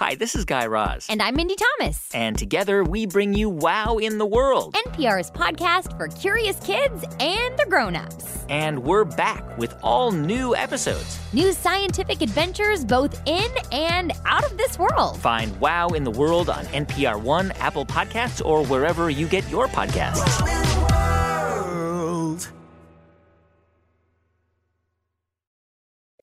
Hi, 0.00 0.14
this 0.14 0.34
is 0.34 0.46
Guy 0.46 0.64
Raz. 0.64 1.04
And 1.10 1.20
I'm 1.20 1.36
Mindy 1.36 1.56
Thomas. 1.56 2.08
And 2.14 2.34
together 2.38 2.82
we 2.82 3.04
bring 3.04 3.34
you 3.34 3.50
Wow 3.50 3.98
in 3.98 4.16
the 4.16 4.24
World. 4.24 4.72
NPR's 4.72 5.30
podcast 5.30 5.94
for 5.98 6.08
curious 6.08 6.58
kids 6.60 7.04
and 7.20 7.58
the 7.58 7.66
grown-ups. 7.68 8.46
And 8.48 8.78
we're 8.82 9.04
back 9.04 9.44
with 9.58 9.74
all 9.82 10.10
new 10.10 10.56
episodes. 10.56 11.20
New 11.34 11.52
scientific 11.52 12.22
adventures 12.22 12.82
both 12.82 13.20
in 13.26 13.46
and 13.72 14.14
out 14.24 14.42
of 14.42 14.56
this 14.56 14.78
world. 14.78 15.20
Find 15.20 15.54
Wow 15.60 15.88
in 15.88 16.04
the 16.04 16.10
World 16.10 16.48
on 16.48 16.64
NPR 16.72 17.20
One, 17.20 17.52
Apple 17.60 17.84
Podcasts, 17.84 18.42
or 18.42 18.64
wherever 18.64 19.10
you 19.10 19.28
get 19.28 19.46
your 19.50 19.68
podcasts. 19.68 20.24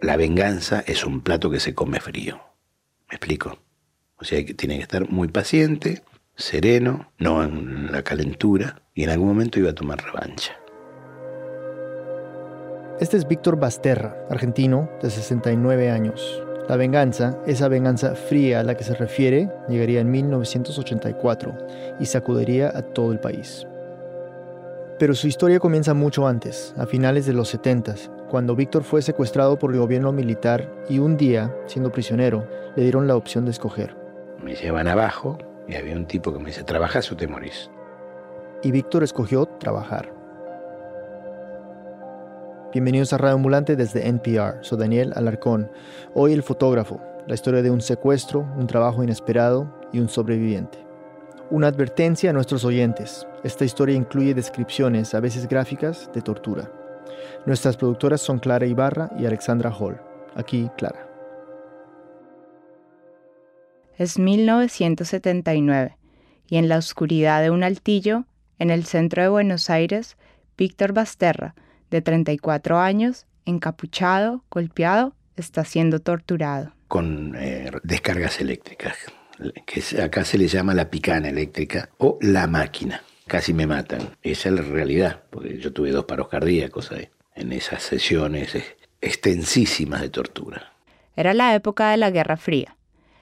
La 0.02 0.18
venganza 0.18 0.84
es 0.88 1.04
un 1.04 1.21
plato 1.21 1.52
que 1.52 1.59
se 1.59 1.75
come 1.75 2.00
frío. 2.00 2.41
¿Me 3.09 3.18
explico? 3.18 3.66
O 4.20 4.25
sea 4.25 4.43
que 4.43 4.54
tiene 4.54 4.77
que 4.77 4.81
estar 4.81 5.09
muy 5.09 5.27
paciente, 5.27 6.01
sereno, 6.36 7.11
no 7.19 7.43
en 7.43 7.92
la 7.92 8.01
calentura, 8.01 8.82
y 8.96 9.04
en 9.04 9.11
algún 9.11 9.28
momento 9.28 9.59
iba 9.59 9.69
a 9.69 9.75
tomar 9.75 10.04
revancha. 10.04 10.54
Este 13.00 13.15
es 13.15 13.28
Víctor 13.28 13.59
Basterra, 13.59 14.18
argentino 14.28 14.89
de 15.04 15.11
69 15.11 15.92
años. 15.92 16.42
La 16.68 16.78
venganza, 16.78 17.37
esa 17.45 17.68
venganza 17.68 18.15
fría 18.15 18.59
a 18.61 18.64
la 18.64 18.75
que 18.75 18.83
se 18.83 18.95
refiere, 18.95 19.51
llegaría 19.69 20.01
en 20.01 20.09
1984 20.09 21.56
y 22.00 22.06
sacudiría 22.07 22.71
a 22.75 22.81
todo 22.81 23.11
el 23.11 23.20
país. 23.20 23.68
Pero 24.97 25.14
su 25.14 25.28
historia 25.28 25.59
comienza 25.59 25.93
mucho 25.93 26.28
antes, 26.28 26.73
a 26.75 26.87
finales 26.87 27.28
de 27.28 27.34
los 27.34 27.50
70, 27.50 27.93
cuando 28.31 28.56
Víctor 28.56 28.84
fue 28.84 29.04
secuestrado 29.04 29.59
por 29.59 29.71
el 29.71 29.79
gobierno 29.79 30.11
militar 30.11 30.73
y 30.89 30.97
un 30.97 31.18
día, 31.18 31.56
siendo 31.68 31.92
prisionero, 31.92 32.50
le 32.75 32.81
dieron 32.81 33.08
la 33.08 33.16
opción 33.16 33.45
de 33.45 33.52
escoger. 33.52 34.06
Me 34.41 34.55
llevan 34.55 34.88
abajo 34.88 35.38
y 35.67 35.75
había 35.75 35.95
un 35.95 36.05
tipo 36.05 36.31
que 36.31 36.39
me 36.39 36.45
dice, 36.45 36.64
¿trabajas 36.64 37.11
o 37.11 37.17
te 37.17 37.28
morís? 37.28 37.72
Y 38.62 38.72
Víctor 38.72 39.03
escogió 39.03 39.45
trabajar. 39.45 40.14
Bienvenidos 42.72 43.14
a 43.14 43.17
Radio 43.17 43.36
Ambulante 43.36 43.75
desde 43.75 44.08
NPR. 44.08 44.59
Soy 44.62 44.78
Daniel 44.78 45.12
Alarcón. 45.16 45.72
Hoy 46.14 46.34
el 46.34 46.44
fotógrafo, 46.44 47.02
la 47.25 47.34
historia 47.34 47.64
de 47.64 47.72
un 47.72 47.81
secuestro, 47.81 48.47
un 48.58 48.67
trabajo 48.67 49.03
inesperado 49.03 49.73
y 49.92 50.00
un 50.00 50.08
sobreviviente. 50.08 50.86
Una 51.50 51.67
advertencia 51.67 52.30
a 52.30 52.34
nuestros 52.34 52.64
oyentes. 52.64 53.25
Esta 53.44 53.66
historia 53.66 53.95
incluye 53.95 54.36
descripciones, 54.36 55.16
a 55.16 55.19
veces 55.19 55.47
gráficas, 55.47 56.12
de 56.14 56.22
tortura. 56.22 56.72
Nuestras 57.45 57.75
productoras 57.75 58.22
son 58.22 58.38
Clara 58.38 58.67
Ibarra 58.67 59.09
y 59.17 59.25
Alexandra 59.25 59.72
Hall. 59.72 60.00
Aquí, 60.36 60.69
Clara. 60.78 61.06
Es 63.98 64.20
1979 64.20 65.98
y 66.48 66.58
en 66.58 66.70
la 66.70 66.78
oscuridad 66.78 67.42
de 67.42 67.50
un 67.50 67.64
altillo, 67.64 68.26
en 68.59 68.70
el 68.70 68.86
centro 68.86 69.23
de 69.23 69.30
Buenos 69.30 69.70
Aires, 69.70 70.17
Víctor 70.58 70.94
Basterra, 70.94 71.56
de 71.90 72.02
34 72.02 72.78
años, 72.78 73.25
encapuchado, 73.45 74.44
golpeado, 74.52 75.16
está 75.36 75.66
siendo 75.66 76.00
torturado. 76.00 76.73
Con 76.88 77.36
eh, 77.38 77.72
descargas 77.84 78.40
eléctricas 78.40 78.95
que 79.66 80.02
acá 80.02 80.23
se 80.23 80.38
le 80.38 80.48
llama 80.48 80.73
la 80.73 80.90
picana 80.90 81.30
eléctrica 81.30 81.90
o 81.98 82.18
la 82.22 82.48
máquina. 82.48 83.03
Casi 83.28 83.53
me 83.53 83.68
matan. 83.68 84.16
Esa 84.23 84.50
es 84.50 84.56
la 84.56 84.62
realidad, 84.62 85.23
porque 85.30 85.58
yo 85.58 85.73
tuve 85.73 85.92
dos 85.92 86.06
paros 86.06 86.30
cardíacos 86.30 86.92
ahí, 86.92 87.09
en 87.36 87.52
esas 87.52 87.84
sesiones 87.84 88.56
extensísimas 89.02 90.02
de 90.02 90.09
tortura. 90.09 90.73
Era 91.16 91.34
la 91.34 91.53
época 91.56 91.92
de 91.92 91.98
la 91.98 92.09
Guerra 92.09 92.38
Fría. 92.38 92.77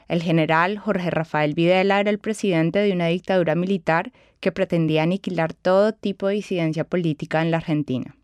El 0.08 0.22
general 0.22 0.78
Jorge 0.78 1.09
Rafael 1.09 1.53
Videla 1.53 2.00
era 2.00 2.11
el 2.11 2.20
presidente 2.20 2.80
de 2.80 2.94
una 2.94 3.08
dictadura 3.08 3.56
militar 3.56 4.12
que 4.39 4.52
pretendía 4.52 5.03
aniquilar 5.03 5.53
todo 5.53 5.94
tipo 5.94 6.28
de 6.28 6.36
disidencia 6.36 6.84
política 6.84 7.42
en 7.42 7.50
la 7.50 7.58
Argentina. 7.58 8.16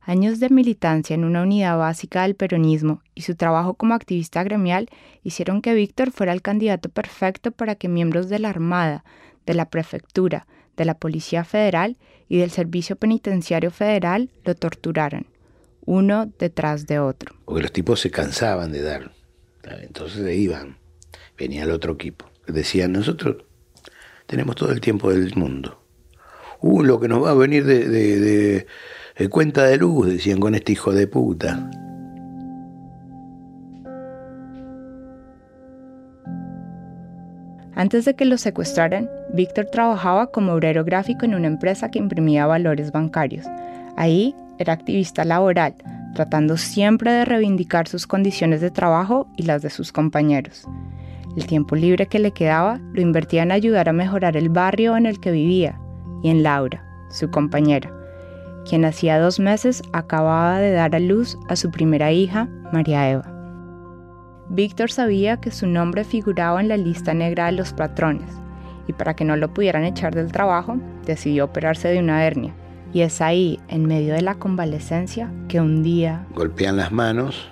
Años 0.00 0.40
de 0.40 0.48
militancia 0.48 1.14
en 1.14 1.24
una 1.24 1.42
unidad 1.42 1.78
básica 1.78 2.22
del 2.22 2.34
peronismo 2.34 3.02
y 3.14 3.22
su 3.22 3.36
trabajo 3.36 3.74
como 3.74 3.94
activista 3.94 4.42
gremial 4.42 4.88
hicieron 5.22 5.62
que 5.62 5.74
Víctor 5.74 6.10
fuera 6.10 6.32
el 6.32 6.42
candidato 6.42 6.88
perfecto 6.88 7.52
para 7.52 7.76
que 7.76 7.88
miembros 7.88 8.28
de 8.28 8.40
la 8.40 8.48
Armada, 8.48 9.04
de 9.46 9.54
la 9.54 9.68
Prefectura, 9.68 10.46
de 10.76 10.84
la 10.84 10.94
Policía 10.94 11.44
Federal 11.44 11.96
y 12.28 12.38
del 12.38 12.50
Servicio 12.50 12.96
Penitenciario 12.96 13.70
Federal 13.70 14.30
lo 14.44 14.54
torturaran, 14.54 15.26
uno 15.84 16.26
detrás 16.38 16.86
de 16.86 16.98
otro. 16.98 17.36
Porque 17.44 17.62
los 17.62 17.72
tipos 17.72 18.00
se 18.00 18.10
cansaban 18.10 18.72
de 18.72 18.82
dar, 18.82 19.12
entonces 19.82 20.24
se 20.24 20.34
iban, 20.34 20.79
venía 21.40 21.64
el 21.64 21.70
otro 21.70 21.94
equipo. 21.94 22.26
Decían, 22.46 22.92
nosotros 22.92 23.36
tenemos 24.26 24.54
todo 24.56 24.70
el 24.70 24.80
tiempo 24.80 25.10
del 25.10 25.34
mundo. 25.34 25.82
Uh, 26.60 26.84
lo 26.84 27.00
que 27.00 27.08
nos 27.08 27.24
va 27.24 27.30
a 27.30 27.34
venir 27.34 27.64
de 27.64 28.66
cuenta 29.30 29.64
de 29.64 29.78
luz, 29.78 30.06
decían 30.06 30.38
con 30.38 30.54
este 30.54 30.72
hijo 30.72 30.92
de 30.92 31.06
puta. 31.06 31.70
Antes 37.74 38.04
de 38.04 38.14
que 38.14 38.26
lo 38.26 38.36
secuestraran, 38.36 39.08
Víctor 39.32 39.64
trabajaba 39.72 40.30
como 40.30 40.52
obrero 40.52 40.84
gráfico 40.84 41.24
en 41.24 41.34
una 41.34 41.46
empresa 41.46 41.90
que 41.90 41.98
imprimía 41.98 42.44
valores 42.44 42.92
bancarios. 42.92 43.46
Ahí 43.96 44.34
era 44.58 44.74
activista 44.74 45.24
laboral, 45.24 45.74
tratando 46.14 46.58
siempre 46.58 47.10
de 47.10 47.24
reivindicar 47.24 47.88
sus 47.88 48.06
condiciones 48.06 48.60
de 48.60 48.70
trabajo 48.70 49.28
y 49.38 49.44
las 49.44 49.62
de 49.62 49.70
sus 49.70 49.92
compañeros. 49.92 50.66
El 51.36 51.46
tiempo 51.46 51.76
libre 51.76 52.06
que 52.06 52.18
le 52.18 52.32
quedaba 52.32 52.80
lo 52.92 53.00
invertía 53.00 53.42
en 53.42 53.52
ayudar 53.52 53.88
a 53.88 53.92
mejorar 53.92 54.36
el 54.36 54.48
barrio 54.48 54.96
en 54.96 55.06
el 55.06 55.20
que 55.20 55.30
vivía 55.30 55.80
y 56.22 56.30
en 56.30 56.42
Laura, 56.42 56.84
su 57.10 57.30
compañera, 57.30 57.92
quien 58.68 58.84
hacía 58.84 59.18
dos 59.18 59.40
meses 59.40 59.82
acababa 59.92 60.58
de 60.58 60.72
dar 60.72 60.94
a 60.94 60.98
luz 60.98 61.38
a 61.48 61.56
su 61.56 61.70
primera 61.70 62.12
hija, 62.12 62.48
María 62.72 63.10
Eva. 63.10 63.32
Víctor 64.48 64.90
sabía 64.90 65.38
que 65.38 65.50
su 65.50 65.66
nombre 65.66 66.04
figuraba 66.04 66.60
en 66.60 66.68
la 66.68 66.76
lista 66.76 67.14
negra 67.14 67.46
de 67.46 67.52
los 67.52 67.72
patrones, 67.72 68.30
y 68.86 68.92
para 68.92 69.14
que 69.14 69.24
no 69.24 69.36
lo 69.36 69.52
pudieran 69.54 69.84
echar 69.84 70.14
del 70.14 70.32
trabajo, 70.32 70.76
decidió 71.06 71.44
operarse 71.44 71.88
de 71.88 72.00
una 72.00 72.24
hernia. 72.24 72.54
Y 72.92 73.02
es 73.02 73.20
ahí, 73.20 73.60
en 73.68 73.86
medio 73.86 74.14
de 74.14 74.22
la 74.22 74.34
convalecencia, 74.34 75.32
que 75.46 75.60
un 75.60 75.84
día... 75.84 76.26
Golpean 76.34 76.76
las 76.76 76.90
manos 76.90 77.48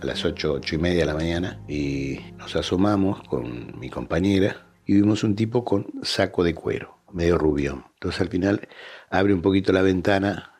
a 0.00 0.04
las 0.04 0.24
ocho, 0.24 0.54
ocho 0.54 0.74
y 0.74 0.78
media 0.78 1.00
de 1.00 1.06
la 1.06 1.14
mañana 1.14 1.60
y 1.68 2.20
nos 2.36 2.54
asomamos 2.56 3.22
con 3.28 3.78
mi 3.78 3.90
compañera 3.90 4.66
y 4.86 4.94
vimos 4.94 5.24
un 5.24 5.34
tipo 5.34 5.64
con 5.64 5.86
saco 6.02 6.44
de 6.44 6.54
cuero, 6.54 6.98
medio 7.12 7.38
rubión. 7.38 7.84
Entonces 7.94 8.20
al 8.20 8.28
final 8.28 8.68
abre 9.10 9.34
un 9.34 9.42
poquito 9.42 9.72
la 9.72 9.82
ventana, 9.82 10.52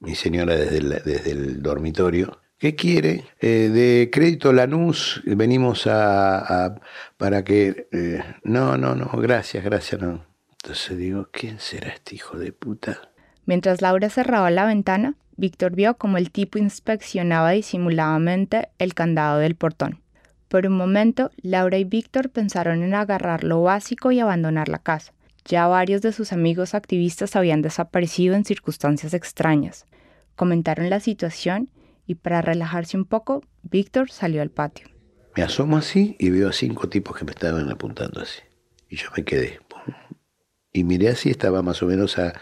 mi 0.00 0.14
señora 0.14 0.56
desde 0.56 0.78
el, 0.78 0.88
desde 1.04 1.30
el 1.32 1.62
dormitorio. 1.62 2.40
¿Qué 2.58 2.74
quiere? 2.74 3.24
Eh, 3.40 3.70
de 3.72 4.10
crédito 4.12 4.52
Lanús, 4.52 5.22
venimos 5.24 5.86
a, 5.86 6.74
para 7.16 7.42
que... 7.42 7.88
Eh, 7.90 8.22
no, 8.44 8.76
no, 8.76 8.94
no, 8.94 9.10
gracias, 9.18 9.64
gracias, 9.64 10.00
no. 10.00 10.26
Entonces 10.62 10.98
digo, 10.98 11.28
¿quién 11.32 11.58
será 11.58 11.88
este 11.88 12.16
hijo 12.16 12.38
de 12.38 12.52
puta? 12.52 13.12
Mientras 13.46 13.80
Laura 13.80 14.10
cerraba 14.10 14.50
la 14.50 14.66
ventana, 14.66 15.14
Víctor 15.40 15.74
vio 15.74 15.96
como 15.96 16.18
el 16.18 16.30
tipo 16.30 16.58
inspeccionaba 16.58 17.52
disimuladamente 17.52 18.68
el 18.78 18.92
candado 18.92 19.38
del 19.38 19.54
portón. 19.54 20.02
Por 20.48 20.66
un 20.66 20.76
momento, 20.76 21.30
Laura 21.40 21.78
y 21.78 21.84
Víctor 21.84 22.28
pensaron 22.28 22.82
en 22.82 22.92
agarrar 22.92 23.42
lo 23.42 23.62
básico 23.62 24.12
y 24.12 24.20
abandonar 24.20 24.68
la 24.68 24.80
casa. 24.80 25.14
Ya 25.46 25.66
varios 25.66 26.02
de 26.02 26.12
sus 26.12 26.34
amigos 26.34 26.74
activistas 26.74 27.36
habían 27.36 27.62
desaparecido 27.62 28.34
en 28.34 28.44
circunstancias 28.44 29.14
extrañas. 29.14 29.86
Comentaron 30.36 30.90
la 30.90 31.00
situación 31.00 31.70
y 32.06 32.16
para 32.16 32.42
relajarse 32.42 32.98
un 32.98 33.06
poco, 33.06 33.42
Víctor 33.62 34.10
salió 34.10 34.42
al 34.42 34.50
patio. 34.50 34.88
Me 35.36 35.42
asomo 35.42 35.78
así 35.78 36.16
y 36.18 36.28
veo 36.28 36.50
a 36.50 36.52
cinco 36.52 36.90
tipos 36.90 37.16
que 37.16 37.24
me 37.24 37.30
estaban 37.30 37.70
apuntando 37.70 38.20
así. 38.20 38.42
Y 38.90 38.96
yo 38.96 39.08
me 39.16 39.24
quedé. 39.24 39.60
Y 40.70 40.84
miré 40.84 41.08
así, 41.08 41.30
estaba 41.30 41.62
más 41.62 41.82
o 41.82 41.86
menos 41.86 42.18
a 42.18 42.34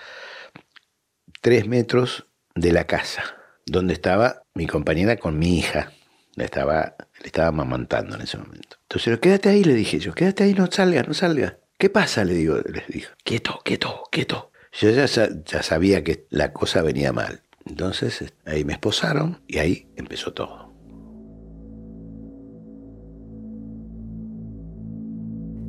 tres 1.40 1.68
metros 1.68 2.27
de 2.60 2.72
la 2.72 2.84
casa, 2.84 3.22
donde 3.66 3.94
estaba 3.94 4.42
mi 4.54 4.66
compañera 4.66 5.16
con 5.16 5.38
mi 5.38 5.58
hija. 5.58 5.92
La 6.34 6.44
estaba, 6.44 6.94
le 7.20 7.26
estaba 7.26 7.48
amamantando 7.48 8.14
en 8.14 8.22
ese 8.22 8.38
momento. 8.38 8.76
Entonces, 8.82 9.18
quédate 9.18 9.48
ahí, 9.48 9.64
le 9.64 9.74
dije 9.74 9.98
yo, 9.98 10.14
quédate 10.14 10.44
ahí, 10.44 10.54
no 10.54 10.68
salga, 10.70 11.02
no 11.02 11.14
salga. 11.14 11.58
¿Qué 11.76 11.90
pasa? 11.90 12.24
Le 12.24 12.34
digo, 12.34 12.58
les 12.72 12.86
dijo. 12.88 13.12
Quieto, 13.24 13.60
quieto, 13.64 14.04
quieto. 14.10 14.50
Yo 14.72 14.90
ya, 14.90 15.06
ya 15.06 15.62
sabía 15.62 16.04
que 16.04 16.26
la 16.30 16.52
cosa 16.52 16.82
venía 16.82 17.12
mal. 17.12 17.42
Entonces 17.66 18.32
ahí 18.46 18.64
me 18.64 18.72
esposaron 18.72 19.42
y 19.46 19.58
ahí 19.58 19.88
empezó 19.96 20.32
todo. 20.32 20.68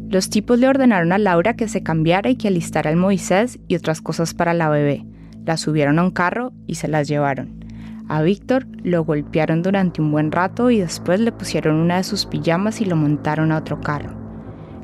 Los 0.10 0.32
tipos 0.32 0.58
le 0.58 0.68
ordenaron 0.68 1.12
a 1.12 1.20
Laura 1.20 1.56
que 1.56 1.68
se 1.68 1.84
cambiara 1.84 2.32
y 2.32 2.36
que 2.36 2.48
alistara 2.48 2.90
al 2.90 2.96
Moisés 2.96 3.60
y 3.68 3.76
otras 3.76 4.02
cosas 4.02 4.34
para 4.34 4.56
la 4.56 4.70
bebé. 4.70 5.06
La 5.50 5.58
subieron 5.58 5.98
a 5.98 6.04
un 6.04 6.12
carro 6.12 6.54
y 6.68 6.76
se 6.76 6.88
las 6.88 7.08
llevaron. 7.08 7.66
A 8.08 8.22
Víctor 8.22 8.68
lo 8.84 9.04
golpearon 9.04 9.64
durante 9.64 10.00
un 10.00 10.12
buen 10.12 10.32
rato 10.32 10.70
y 10.70 10.78
después 10.78 11.20
le 11.20 11.32
pusieron 11.32 11.78
una 11.78 11.98
de 11.98 12.04
sus 12.04 12.28
pijamas 12.28 12.82
y 12.82 12.86
lo 12.86 12.96
montaron 12.96 13.52
a 13.52 13.58
otro 13.58 13.82
carro. 13.82 14.16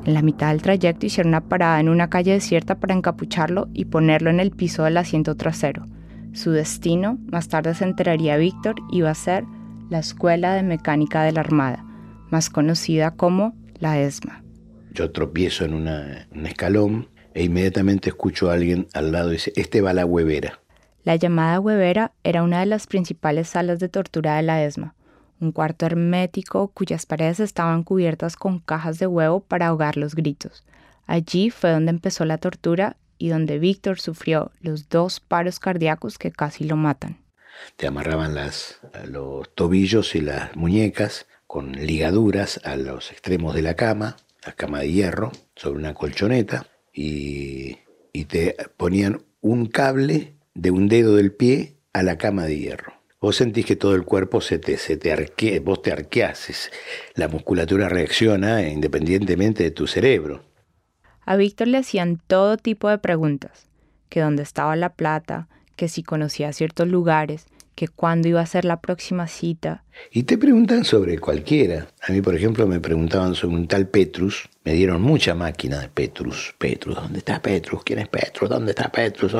En 0.04 0.12
la 0.12 0.22
mitad 0.22 0.48
del 0.48 0.62
trayecto 0.62 1.06
hicieron 1.06 1.28
una 1.28 1.48
parada 1.48 1.78
en 1.78 1.88
una 1.88 2.10
calle 2.10 2.32
desierta 2.32 2.80
para 2.80 2.94
encapucharlo 2.94 3.68
y 3.74 3.84
ponerlo 3.84 4.28
en 4.28 4.40
el 4.40 4.50
piso 4.50 4.82
del 4.82 4.96
asiento 4.96 5.36
trasero. 5.36 5.86
Su 6.32 6.50
destino, 6.50 7.16
más 7.30 7.46
tarde 7.46 7.72
se 7.72 7.84
enteraría 7.84 8.36
Víctor, 8.36 8.74
iba 8.90 9.10
a 9.10 9.14
ser 9.14 9.44
la 9.88 10.00
Escuela 10.00 10.54
de 10.54 10.64
Mecánica 10.64 11.22
de 11.22 11.30
la 11.30 11.42
Armada, 11.42 11.86
más 12.32 12.50
conocida 12.50 13.12
como 13.12 13.54
la 13.78 14.00
ESMA. 14.00 14.42
Yo 14.90 15.12
tropiezo 15.12 15.64
en 15.64 15.74
un 15.74 16.44
escalón 16.44 17.06
e 17.36 17.44
inmediatamente 17.44 18.08
escucho 18.08 18.50
a 18.50 18.54
alguien 18.54 18.88
al 18.94 19.12
lado 19.12 19.28
y 19.28 19.32
dice, 19.34 19.52
este 19.56 19.82
va 19.82 19.90
a 19.90 19.94
la 19.94 20.06
huevera. 20.06 20.58
La 21.04 21.16
llamada 21.16 21.60
huevera 21.60 22.12
era 22.24 22.42
una 22.42 22.60
de 22.60 22.66
las 22.66 22.86
principales 22.86 23.50
salas 23.50 23.78
de 23.78 23.90
tortura 23.90 24.36
de 24.36 24.42
la 24.42 24.64
ESMA, 24.64 24.94
un 25.38 25.52
cuarto 25.52 25.84
hermético 25.84 26.68
cuyas 26.68 27.04
paredes 27.04 27.40
estaban 27.40 27.84
cubiertas 27.84 28.36
con 28.36 28.58
cajas 28.58 28.98
de 28.98 29.06
huevo 29.06 29.40
para 29.40 29.66
ahogar 29.66 29.98
los 29.98 30.14
gritos. 30.14 30.64
Allí 31.06 31.50
fue 31.50 31.72
donde 31.72 31.90
empezó 31.90 32.24
la 32.24 32.38
tortura 32.38 32.96
y 33.18 33.28
donde 33.28 33.58
Víctor 33.58 34.00
sufrió 34.00 34.50
los 34.62 34.88
dos 34.88 35.20
paros 35.20 35.60
cardíacos 35.60 36.16
que 36.16 36.32
casi 36.32 36.64
lo 36.64 36.76
matan. 36.76 37.18
Te 37.76 37.86
amarraban 37.86 38.34
las, 38.34 38.80
los 39.04 39.54
tobillos 39.54 40.14
y 40.14 40.22
las 40.22 40.56
muñecas 40.56 41.26
con 41.46 41.72
ligaduras 41.72 42.62
a 42.64 42.76
los 42.76 43.12
extremos 43.12 43.54
de 43.54 43.60
la 43.60 43.74
cama, 43.74 44.16
la 44.44 44.52
cama 44.52 44.80
de 44.80 44.90
hierro, 44.90 45.32
sobre 45.54 45.78
una 45.78 45.92
colchoneta, 45.92 46.66
y, 46.96 47.76
te 48.28 48.56
ponían 48.76 49.22
un 49.40 49.66
cable 49.66 50.34
de 50.54 50.72
un 50.72 50.88
dedo 50.88 51.14
del 51.14 51.32
pie 51.32 51.76
a 51.92 52.02
la 52.02 52.18
cama 52.18 52.44
de 52.44 52.58
hierro. 52.58 52.94
Vos 53.20 53.36
sentís 53.36 53.66
que 53.66 53.76
todo 53.76 53.94
el 53.94 54.04
cuerpo 54.04 54.40
se 54.40 54.58
te, 54.58 54.78
se 54.78 54.96
te 54.96 55.12
arquea, 55.12 55.60
vos 55.60 55.82
te 55.82 55.92
arqueases, 55.92 56.72
la 57.14 57.28
musculatura 57.28 57.88
reacciona 57.88 58.68
independientemente 58.68 59.62
de 59.62 59.70
tu 59.70 59.86
cerebro. 59.86 60.42
A 61.24 61.36
Víctor 61.36 61.68
le 61.68 61.78
hacían 61.78 62.20
todo 62.26 62.56
tipo 62.56 62.88
de 62.88 62.98
preguntas, 62.98 63.68
que 64.08 64.20
dónde 64.20 64.42
estaba 64.42 64.74
la 64.76 64.94
plata, 64.94 65.48
que 65.76 65.88
si 65.88 66.02
conocía 66.02 66.52
ciertos 66.52 66.88
lugares, 66.88 67.46
que 67.76 67.86
cuándo 67.86 68.26
iba 68.26 68.40
a 68.40 68.46
ser 68.46 68.64
la 68.64 68.80
próxima 68.80 69.28
cita. 69.28 69.84
Y 70.10 70.24
te 70.24 70.38
preguntan 70.38 70.84
sobre 70.84 71.18
cualquiera. 71.18 71.86
A 72.00 72.10
mí, 72.10 72.22
por 72.22 72.34
ejemplo, 72.34 72.66
me 72.66 72.80
preguntaban 72.80 73.34
sobre 73.34 73.54
un 73.54 73.68
tal 73.68 73.86
Petrus. 73.86 74.48
Me 74.64 74.72
dieron 74.72 75.02
mucha 75.02 75.34
máquina 75.34 75.80
de 75.80 75.88
Petrus. 75.88 76.54
Petrus, 76.58 76.96
¿dónde 76.96 77.18
está 77.18 77.40
Petrus? 77.40 77.84
¿Quién 77.84 78.00
es 78.00 78.08
Petrus? 78.08 78.48
¿Dónde 78.48 78.72
está 78.72 78.90
Petrus? 78.90 79.36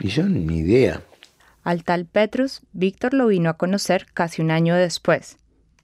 Y 0.00 0.08
yo 0.08 0.24
ni 0.24 0.58
idea. 0.58 1.00
Al 1.62 1.84
tal 1.84 2.06
Petrus, 2.06 2.60
Víctor 2.72 3.14
lo 3.14 3.28
vino 3.28 3.48
a 3.48 3.56
conocer 3.56 4.06
casi 4.12 4.42
un 4.42 4.50
año 4.50 4.74
después, 4.74 5.36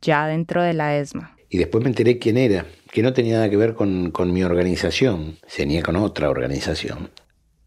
ya 0.03 0.27
dentro 0.27 0.63
de 0.63 0.75
la 0.75 0.99
ESMA. 0.99 1.37
Y 1.49 1.59
después 1.59 1.85
me 1.85 1.91
enteré 1.91 2.19
quién 2.19 2.37
era, 2.37 2.67
que 2.91 3.03
no 3.03 3.13
tenía 3.13 3.37
nada 3.37 3.51
que 3.51 3.57
ver 3.57 3.75
con, 3.75 4.11
con 4.11 4.33
mi 4.33 4.43
organización, 4.43 5.37
tenía 5.55 5.83
con 5.83 5.95
otra 5.97 6.31
organización 6.31 7.11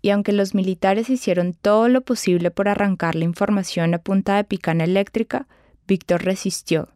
y 0.01 0.12
aunque 0.12 0.31
los 0.31 0.56
militares 0.56 1.10
hicieron 1.10 1.54
todo 1.54 1.90
lo 1.90 2.01
posible 2.01 2.51
por 2.51 2.69
arrancar 2.69 3.16
la 3.16 3.25
información 3.25 3.94
a 3.94 4.00
punta 4.00 4.38
de 4.38 4.44
picana 4.44 4.86
eléctrica, 4.86 5.48
Víctor 5.88 6.24
resistió. 6.24 6.90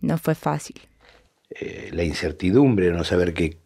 No 0.00 0.18
fue 0.18 0.34
fácil. 0.34 0.76
Eh, 1.48 1.90
la 1.92 2.04
incertidumbre, 2.04 2.90
no 2.90 3.04
saber 3.04 3.32
qué, 3.32 3.58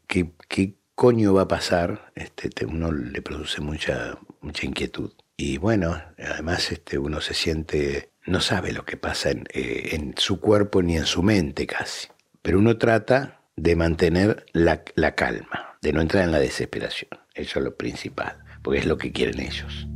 coño 0.95 1.35
va 1.35 1.43
a 1.43 1.49
pasar, 1.49 2.13
este, 2.15 2.67
uno 2.67 2.93
le 2.93 3.23
produce 3.23 3.61
mucha, 3.61 4.19
mucha 4.41 4.67
inquietud. 4.67 5.13
Y 5.37 5.57
bueno, 5.59 6.01
además 6.19 6.71
este, 6.71 6.99
uno 6.99 7.21
se 7.21 7.35
siente, 7.35 8.11
no 8.27 8.41
sabe 8.41 8.73
lo 8.73 8.85
que 8.85 8.99
pasa 8.99 9.31
en, 9.31 9.47
eh, 9.53 9.91
en 9.93 10.15
su 10.17 10.41
cuerpo 10.41 10.83
ni 10.83 10.97
en 10.97 11.07
su 11.07 11.23
mente 11.23 11.67
casi. 11.67 12.09
Pero 12.43 12.59
uno 12.59 12.77
trata 12.77 13.41
de 13.57 13.75
mantener 13.77 14.45
la, 14.53 14.85
la 14.95 15.15
calma, 15.15 15.79
de 15.81 15.93
no 15.93 16.03
entrar 16.03 16.25
en 16.25 16.33
la 16.33 16.39
desesperación. 16.39 17.11
Eso 17.35 17.59
es 17.59 17.65
lo 17.65 17.77
principal 17.77 18.45
porque 18.63 18.81
es 18.81 18.87
lo 18.87 18.97
que 18.99 19.13
quieren 19.13 19.41
ellos. 19.41 19.87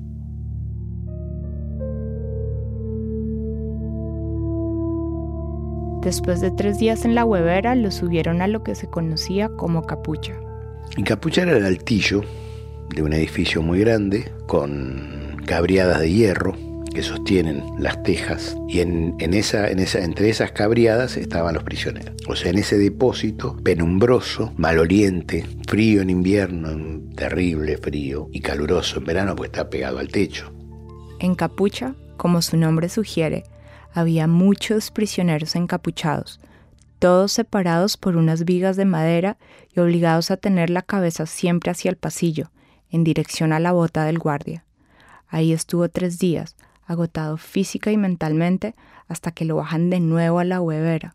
Después 6.02 6.42
de 6.42 6.50
tres 6.50 6.78
días 6.78 7.06
en 7.06 7.14
la 7.14 7.24
huevera, 7.24 7.74
lo 7.74 7.90
subieron 7.90 8.42
a 8.42 8.46
lo 8.46 8.62
que 8.62 8.74
se 8.74 8.88
conocía 8.88 9.48
como 9.48 9.86
capucha. 9.86 10.34
Y 10.98 11.02
capucha 11.02 11.42
era 11.42 11.56
el 11.56 11.64
altillo 11.64 12.22
de 12.94 13.02
un 13.02 13.14
edificio 13.14 13.62
muy 13.62 13.80
grande 13.80 14.30
con 14.46 15.42
cabriadas 15.46 16.00
de 16.00 16.12
hierro 16.12 16.63
que 16.94 17.02
sostienen 17.02 17.62
las 17.78 18.02
tejas 18.02 18.56
y 18.68 18.80
en, 18.80 19.16
esa, 19.34 19.68
en 19.68 19.80
esa, 19.80 19.98
entre 19.98 20.30
esas 20.30 20.52
cabriadas 20.52 21.16
estaban 21.16 21.54
los 21.54 21.64
prisioneros. 21.64 22.14
O 22.26 22.36
sea, 22.36 22.50
en 22.50 22.58
ese 22.58 22.78
depósito 22.78 23.56
penumbroso, 23.62 24.52
maloliente, 24.56 25.44
frío 25.66 26.00
en 26.00 26.10
invierno, 26.10 27.02
terrible 27.14 27.76
frío 27.76 28.28
y 28.32 28.40
caluroso 28.40 28.98
en 28.98 29.04
verano 29.04 29.36
porque 29.36 29.48
está 29.48 29.68
pegado 29.68 29.98
al 29.98 30.08
techo. 30.08 30.52
En 31.18 31.34
capucha, 31.34 31.94
como 32.16 32.40
su 32.40 32.56
nombre 32.56 32.88
sugiere, 32.88 33.44
había 33.92 34.26
muchos 34.26 34.90
prisioneros 34.90 35.56
encapuchados, 35.56 36.40
todos 36.98 37.32
separados 37.32 37.96
por 37.96 38.16
unas 38.16 38.44
vigas 38.44 38.76
de 38.76 38.84
madera 38.84 39.36
y 39.74 39.80
obligados 39.80 40.30
a 40.30 40.36
tener 40.36 40.70
la 40.70 40.82
cabeza 40.82 41.26
siempre 41.26 41.70
hacia 41.70 41.90
el 41.90 41.96
pasillo, 41.96 42.50
en 42.90 43.04
dirección 43.04 43.52
a 43.52 43.60
la 43.60 43.72
bota 43.72 44.04
del 44.04 44.18
guardia. 44.18 44.64
Ahí 45.28 45.52
estuvo 45.52 45.88
tres 45.88 46.18
días, 46.18 46.56
agotado 46.86 47.36
física 47.36 47.90
y 47.90 47.96
mentalmente, 47.96 48.74
hasta 49.08 49.32
que 49.32 49.44
lo 49.44 49.56
bajan 49.56 49.90
de 49.90 50.00
nuevo 50.00 50.38
a 50.38 50.44
la 50.44 50.60
huevera. 50.60 51.14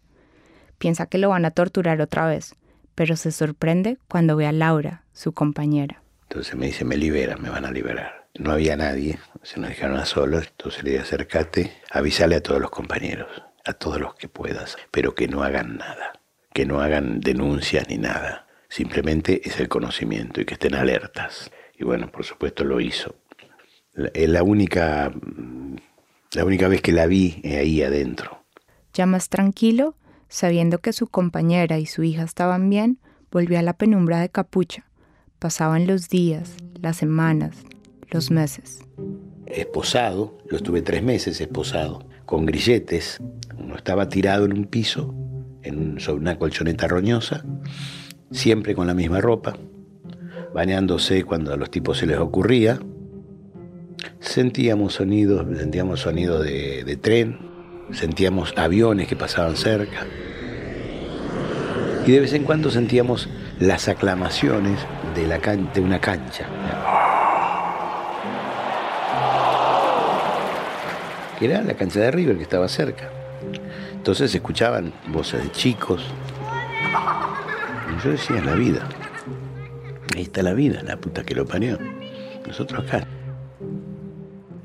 Piensa 0.77 1.07
que 1.07 1.17
lo 1.17 1.29
van 1.29 1.45
a 1.45 1.51
torturar 1.51 2.01
otra 2.01 2.25
vez, 2.27 2.55
pero 2.95 3.15
se 3.15 3.31
sorprende 3.31 3.97
cuando 4.07 4.35
ve 4.35 4.47
a 4.47 4.51
Laura, 4.51 5.03
su 5.13 5.33
compañera. 5.33 6.01
Entonces 6.23 6.55
me 6.55 6.67
dice, 6.67 6.85
me 6.85 6.97
libera, 6.97 7.37
me 7.37 7.49
van 7.49 7.65
a 7.65 7.71
liberar. 7.71 8.27
No 8.37 8.51
había 8.51 8.77
nadie, 8.77 9.19
se 9.41 9.59
nos 9.59 9.69
dejaron 9.69 9.97
a 9.97 10.05
solos, 10.05 10.47
entonces 10.47 10.83
le 10.83 10.91
dije, 10.91 11.03
acércate, 11.03 11.73
avísale 11.91 12.35
a 12.35 12.43
todos 12.43 12.61
los 12.61 12.69
compañeros, 12.69 13.27
a 13.65 13.73
todos 13.73 13.99
los 13.99 14.15
que 14.15 14.29
puedas, 14.29 14.77
pero 14.91 15.15
que 15.15 15.27
no 15.27 15.43
hagan 15.43 15.77
nada, 15.77 16.13
que 16.53 16.65
no 16.65 16.79
hagan 16.81 17.19
denuncias 17.19 17.89
ni 17.89 17.97
nada. 17.97 18.47
Simplemente 18.69 19.41
es 19.43 19.59
el 19.59 19.67
conocimiento 19.67 20.39
y 20.39 20.45
que 20.45 20.53
estén 20.53 20.75
alertas. 20.75 21.51
Y 21.77 21.83
bueno, 21.83 22.11
por 22.11 22.23
supuesto 22.23 22.63
lo 22.63 22.79
hizo 22.79 23.15
la 23.93 24.43
única, 24.43 25.11
la 26.33 26.45
única 26.45 26.67
vez 26.67 26.81
que 26.81 26.91
la 26.91 27.05
vi 27.05 27.41
ahí 27.43 27.81
adentro. 27.81 28.43
Ya 28.93 29.05
más 29.05 29.29
tranquilo, 29.29 29.95
sabiendo 30.27 30.79
que 30.79 30.93
su 30.93 31.07
compañera 31.07 31.79
y 31.79 31.85
su 31.85 32.03
hija 32.03 32.23
estaban 32.23 32.69
bien, 32.69 32.99
volvió 33.31 33.59
a 33.59 33.61
la 33.61 33.73
penumbra 33.73 34.19
de 34.19 34.29
capucha. 34.29 34.85
Pasaban 35.39 35.87
los 35.87 36.09
días, 36.09 36.55
las 36.81 36.97
semanas, 36.97 37.55
los 38.11 38.31
meses. 38.31 38.79
Esposado, 39.45 40.37
lo 40.47 40.57
estuve 40.57 40.81
tres 40.81 41.01
meses 41.01 41.39
esposado, 41.41 42.05
con 42.25 42.45
grilletes. 42.45 43.19
Uno 43.57 43.75
estaba 43.75 44.09
tirado 44.09 44.45
en 44.45 44.53
un 44.53 44.65
piso, 44.65 45.13
en 45.63 45.99
sobre 45.99 46.21
una 46.21 46.37
colchoneta 46.37 46.87
roñosa, 46.87 47.43
siempre 48.31 48.75
con 48.75 48.87
la 48.87 48.93
misma 48.93 49.21
ropa, 49.21 49.57
bañándose 50.53 51.23
cuando 51.23 51.53
a 51.53 51.57
los 51.57 51.71
tipos 51.71 51.97
se 51.97 52.05
les 52.05 52.17
ocurría, 52.17 52.79
sentíamos 54.19 54.93
sonidos, 54.93 55.45
sentíamos 55.57 56.01
sonidos 56.01 56.43
de, 56.43 56.99
tren, 57.01 57.39
sentíamos 57.91 58.53
aviones 58.57 59.07
que 59.07 59.15
pasaban 59.15 59.55
cerca. 59.55 60.05
Y 62.05 62.11
de 62.11 62.19
vez 62.21 62.33
en 62.33 62.43
cuando 62.43 62.71
sentíamos 62.71 63.29
las 63.59 63.87
aclamaciones 63.87 64.79
de, 65.15 65.27
la 65.27 65.37
de 65.39 65.81
una 65.81 65.99
cancha. 65.99 66.47
Que 71.37 71.45
era 71.45 71.61
la 71.61 71.73
cancha 71.73 71.99
de 71.99 72.11
River 72.11 72.37
que 72.37 72.43
estaba 72.43 72.67
cerca. 72.67 73.09
Entonces 73.93 74.33
escuchaban 74.33 74.93
voces 75.07 75.43
de 75.43 75.51
chicos. 75.51 76.03
Yo 78.03 78.11
decía, 78.11 78.41
la 78.41 78.55
vida. 78.55 78.87
Ahí 80.15 80.23
está 80.23 80.41
la 80.41 80.53
vida, 80.53 80.81
la 80.83 80.97
puta 80.97 81.23
que 81.23 81.35
lo 81.35 81.45
parió. 81.45 81.77
Nosotros 82.47 82.85
acá. 82.85 83.05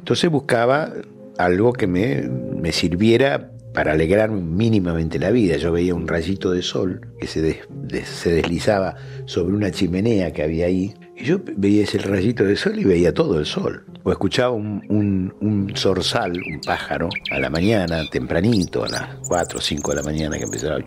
Entonces 0.05 0.31
buscaba 0.31 0.93
algo 1.39 1.73
que 1.73 1.87
me, 1.87 2.73
sirviera 2.73 3.51
para 3.73 3.93
alegrar 3.93 4.31
mínimamente 4.31 5.19
la 5.19 5.31
vida. 5.31 5.57
Yo 5.57 5.73
veía 5.73 5.95
un 5.95 6.07
rayito 6.07 6.51
de 6.51 6.61
sol 6.61 7.09
que 7.19 7.27
se, 7.27 7.63
se 8.05 8.33
deslizaba 8.35 8.97
sobre 9.25 9.57
una 9.57 9.71
chimenea 9.71 10.31
que 10.31 10.43
había 10.43 10.67
ahí. 10.67 10.93
Y 11.17 11.25
yo 11.25 11.39
veía 11.57 11.85
ese 11.85 11.97
rayito 11.97 12.45
de 12.45 12.55
sol 12.55 12.79
y 12.79 12.85
veía 12.85 13.15
todo 13.15 13.39
el 13.39 13.47
sol. 13.47 13.87
O 14.03 14.13
escuchaba 14.13 14.51
un, 14.51 14.85
un, 14.91 15.35
un 15.41 15.73
zorzal, 15.75 16.33
un 16.33 16.61
pájaro, 16.61 17.09
a 17.31 17.39
la 17.39 17.49
mañana, 17.49 18.03
tempranito, 18.11 18.85
a 18.85 18.89
las 18.91 19.09
4 19.27 19.59
o 19.59 19.63
5 19.63 19.91
de 19.91 19.97
la 19.97 20.03
mañana, 20.03 20.37
que 20.37 20.45
empezaba. 20.45 20.81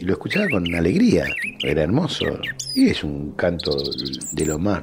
Y 0.00 0.04
lo 0.04 0.12
escuchaba 0.14 0.48
con 0.50 0.74
alegría. 0.74 1.24
Era 1.62 1.82
hermoso. 1.84 2.26
Y 2.74 2.88
es 2.88 3.04
un 3.04 3.30
canto 3.36 3.70
de 4.32 4.44
lo 4.44 4.58
más 4.58 4.82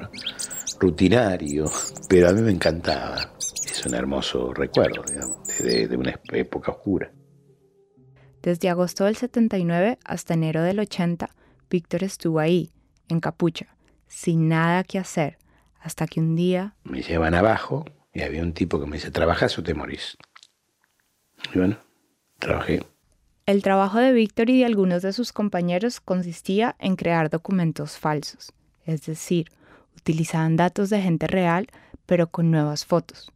rutinario, 0.80 1.66
pero 2.08 2.30
a 2.30 2.34
mí 2.34 2.42
me 2.42 2.52
encantaba. 2.52 3.36
Es 3.40 3.86
un 3.86 3.94
hermoso 3.94 4.54
recuerdo, 4.54 5.04
digamos, 5.04 5.48
de, 5.60 5.96
una 5.96 6.20
época 6.34 6.72
oscura. 6.72 7.12
Desde 8.42 8.70
agosto 8.70 9.06
del 9.06 9.16
79 9.16 10.00
hasta 10.04 10.34
enero 10.34 10.64
del 10.64 10.80
80, 10.80 11.30
Víctor 11.70 12.04
estuvo 12.04 12.40
ahí, 12.40 12.72
en 13.10 13.20
capucha, 13.20 13.76
sin 14.08 14.48
nada 14.48 14.84
que 14.84 14.98
hacer, 14.98 15.38
hasta 15.82 16.08
que 16.08 16.20
un 16.20 16.36
día... 16.36 16.76
Me 16.84 17.02
llevan 17.02 17.36
abajo 17.36 17.86
y 18.14 18.22
había 18.22 18.42
un 18.42 18.54
tipo 18.54 18.80
que 18.80 18.86
me 18.86 18.98
dice, 18.98 19.12
¿trabajas 19.12 19.58
o 19.60 19.64
te 19.64 19.74
morís? 19.74 20.18
Y 21.54 21.60
bueno, 21.60 21.78
trabajé. 22.40 22.84
El 23.46 23.64
trabajo 23.64 24.00
de 24.00 24.14
Víctor 24.14 24.50
y 24.50 24.60
de 24.60 24.66
algunos 24.66 25.02
de 25.02 25.12
sus 25.12 25.34
compañeros 25.34 26.00
consistía 26.00 26.76
en 26.80 26.96
crear 26.96 27.30
documentos 27.30 27.98
falsos, 27.98 28.54
es 28.86 29.06
decir, 29.06 29.48
utilizaban 29.96 30.56
datos 30.56 30.90
de 30.90 31.02
gente 31.02 31.28
real, 31.28 31.68
pero 32.06 32.28
con 32.28 32.52
nuevas 32.52 32.86
fotos. 32.86 33.32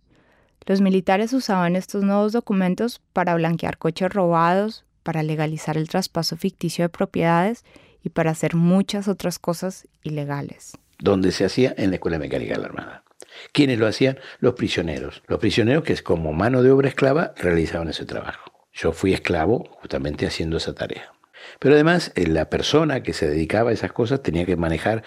Los 0.65 0.81
militares 0.81 1.33
usaban 1.33 1.75
estos 1.75 2.03
nuevos 2.03 2.31
documentos 2.31 3.01
para 3.11 3.35
blanquear 3.35 3.77
coches 3.77 4.11
robados, 4.11 4.85
para 5.03 5.21
legalizar 5.21 5.77
el 5.77 5.89
traspaso 5.89 6.37
ficticio 6.37 6.85
de 6.85 6.89
propiedades 6.89 7.65
y 8.01 8.09
para 8.09 8.31
hacer 8.31 8.55
muchas 8.55 9.07
otras 9.07 9.39
cosas 9.39 9.87
ilegales. 10.03 10.77
Donde 10.99 11.31
se 11.31 11.45
hacía 11.45 11.73
en 11.77 11.89
la 11.89 11.97
Escuela 11.97 12.17
Mecánica 12.17 12.53
de 12.53 12.61
la 12.61 12.67
Armada. 12.67 13.03
¿Quiénes 13.51 13.79
lo 13.79 13.87
hacían? 13.87 14.19
Los 14.39 14.53
prisioneros. 14.53 15.21
Los 15.27 15.39
prisioneros 15.39 15.83
que 15.83 15.95
como 15.97 16.33
mano 16.33 16.63
de 16.63 16.71
obra 16.71 16.87
esclava 16.87 17.33
realizaban 17.37 17.89
ese 17.89 18.05
trabajo. 18.05 18.51
Yo 18.71 18.91
fui 18.91 19.13
esclavo 19.13 19.65
justamente 19.81 20.25
haciendo 20.25 20.57
esa 20.57 20.73
tarea. 20.73 21.13
Pero 21.59 21.75
además, 21.75 22.11
eh, 22.15 22.27
la 22.27 22.49
persona 22.49 23.03
que 23.03 23.13
se 23.13 23.27
dedicaba 23.27 23.71
a 23.71 23.73
esas 23.73 23.91
cosas 23.91 24.23
tenía 24.23 24.45
que 24.45 24.55
manejar 24.55 25.03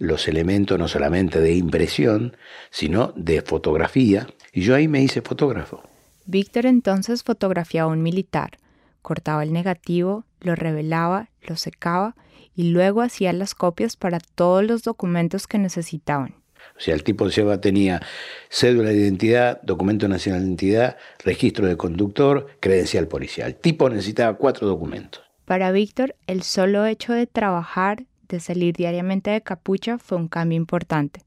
los 0.00 0.26
elementos 0.26 0.78
no 0.78 0.88
solamente 0.88 1.40
de 1.40 1.54
impresión, 1.54 2.36
sino 2.70 3.12
de 3.14 3.42
fotografía. 3.42 4.26
Y 4.52 4.62
yo 4.62 4.74
ahí 4.74 4.88
me 4.88 5.02
hice 5.02 5.20
fotógrafo. 5.20 5.82
Víctor 6.26 6.66
entonces 6.66 7.22
fotografiaba 7.22 7.90
a 7.90 7.94
un 7.94 8.02
militar, 8.02 8.58
cortaba 9.02 9.42
el 9.42 9.52
negativo, 9.52 10.24
lo 10.40 10.56
revelaba, 10.56 11.28
lo 11.42 11.56
secaba 11.56 12.16
y 12.56 12.70
luego 12.70 13.02
hacía 13.02 13.32
las 13.32 13.54
copias 13.54 13.96
para 13.96 14.18
todos 14.20 14.64
los 14.64 14.82
documentos 14.82 15.46
que 15.46 15.58
necesitaban. 15.58 16.34
O 16.76 16.80
sea, 16.80 16.94
el 16.94 17.04
tipo 17.04 17.28
de 17.28 17.58
tenía 17.58 18.00
cédula 18.48 18.88
de 18.88 18.96
identidad, 18.96 19.60
documento 19.62 20.08
nacional 20.08 20.40
de 20.40 20.46
identidad, 20.46 20.96
registro 21.22 21.66
de 21.66 21.76
conductor, 21.76 22.46
credencial 22.58 23.06
policial. 23.06 23.48
El 23.48 23.56
tipo 23.56 23.90
necesitaba 23.90 24.38
cuatro 24.38 24.66
documentos. 24.66 25.22
Para 25.44 25.72
Víctor, 25.72 26.16
el 26.26 26.42
solo 26.42 26.86
hecho 26.86 27.12
de 27.12 27.26
trabajar, 27.26 28.04
de 28.36 28.40
salir 28.40 28.74
diariamente 28.74 29.30
de 29.30 29.42
capucha, 29.42 29.98
fue 29.98 30.18
un 30.18 30.28
cambio 30.28 30.56
importante, 30.56 31.22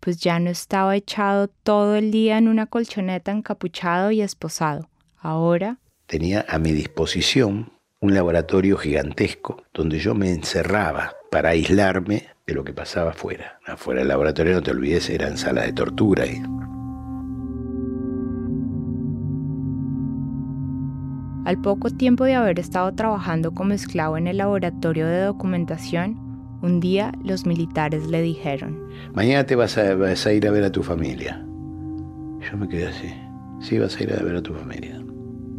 pues 0.00 0.18
ya 0.18 0.38
no 0.38 0.50
estaba 0.50 0.96
echado 0.96 1.48
todo 1.48 1.96
el 1.96 2.10
día 2.10 2.38
en 2.38 2.48
una 2.48 2.66
colchoneta 2.66 3.32
encapuchado 3.32 4.10
y 4.10 4.20
esposado. 4.20 4.88
Ahora 5.16 5.78
tenía 6.06 6.44
a 6.48 6.58
mi 6.58 6.72
disposición 6.72 7.72
un 8.00 8.14
laboratorio 8.14 8.76
gigantesco 8.76 9.62
donde 9.72 9.98
yo 9.98 10.14
me 10.14 10.30
encerraba 10.30 11.14
para 11.30 11.50
aislarme 11.50 12.26
de 12.46 12.54
lo 12.54 12.62
que 12.62 12.74
pasaba 12.74 13.12
afuera. 13.12 13.58
Afuera 13.66 14.00
del 14.00 14.08
laboratorio, 14.08 14.54
no 14.54 14.62
te 14.62 14.70
olvides, 14.70 15.08
eran 15.08 15.38
salas 15.38 15.66
de 15.66 15.72
tortura. 15.72 16.24
Al 21.44 21.60
poco 21.60 21.90
tiempo 21.90 22.24
de 22.24 22.34
haber 22.34 22.58
estado 22.58 22.94
trabajando 22.94 23.52
como 23.52 23.72
esclavo 23.74 24.16
en 24.16 24.26
el 24.26 24.38
laboratorio 24.38 25.06
de 25.06 25.20
documentación, 25.20 26.23
un 26.64 26.80
día 26.80 27.12
los 27.22 27.44
militares 27.44 28.08
le 28.08 28.22
dijeron, 28.22 28.88
Mañana 29.12 29.44
te 29.44 29.54
vas 29.54 29.76
a, 29.76 29.94
vas 29.94 30.26
a 30.26 30.32
ir 30.32 30.48
a 30.48 30.50
ver 30.50 30.64
a 30.64 30.72
tu 30.72 30.82
familia. 30.82 31.44
Yo 32.40 32.56
me 32.56 32.68
quedé 32.68 32.88
así. 32.88 33.14
Sí, 33.60 33.78
vas 33.78 33.96
a 33.96 34.02
ir 34.02 34.12
a 34.12 34.22
ver 34.22 34.36
a 34.36 34.42
tu 34.42 34.54
familia. 34.54 35.02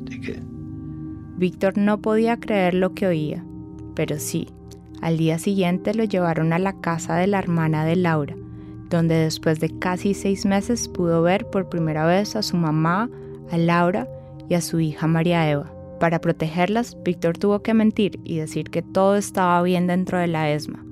Así 0.07 0.19
que 0.19 0.39
Víctor 1.37 1.77
no 1.77 2.01
podía 2.01 2.39
creer 2.39 2.73
lo 2.73 2.93
que 2.93 3.07
oía, 3.07 3.45
pero 3.93 4.17
sí, 4.17 4.47
al 5.01 5.17
día 5.17 5.37
siguiente 5.37 5.93
lo 5.93 6.03
llevaron 6.03 6.53
a 6.53 6.59
la 6.59 6.79
casa 6.79 7.15
de 7.15 7.27
la 7.27 7.39
hermana 7.39 7.85
de 7.85 7.95
Laura, 7.95 8.35
donde 8.89 9.15
después 9.15 9.59
de 9.59 9.77
casi 9.77 10.13
seis 10.13 10.45
meses 10.45 10.87
pudo 10.87 11.21
ver 11.21 11.45
por 11.49 11.69
primera 11.69 12.05
vez 12.05 12.35
a 12.35 12.41
su 12.41 12.57
mamá, 12.57 13.09
a 13.51 13.57
Laura 13.57 14.07
y 14.49 14.55
a 14.55 14.61
su 14.61 14.79
hija 14.79 15.07
María 15.07 15.49
Eva. 15.49 15.71
Para 15.99 16.19
protegerlas, 16.19 16.97
Víctor 17.03 17.37
tuvo 17.37 17.61
que 17.61 17.73
mentir 17.73 18.19
y 18.23 18.37
decir 18.37 18.69
que 18.69 18.81
todo 18.81 19.15
estaba 19.15 19.61
bien 19.61 19.87
dentro 19.87 20.17
de 20.17 20.27
la 20.27 20.51
ESMA. 20.51 20.84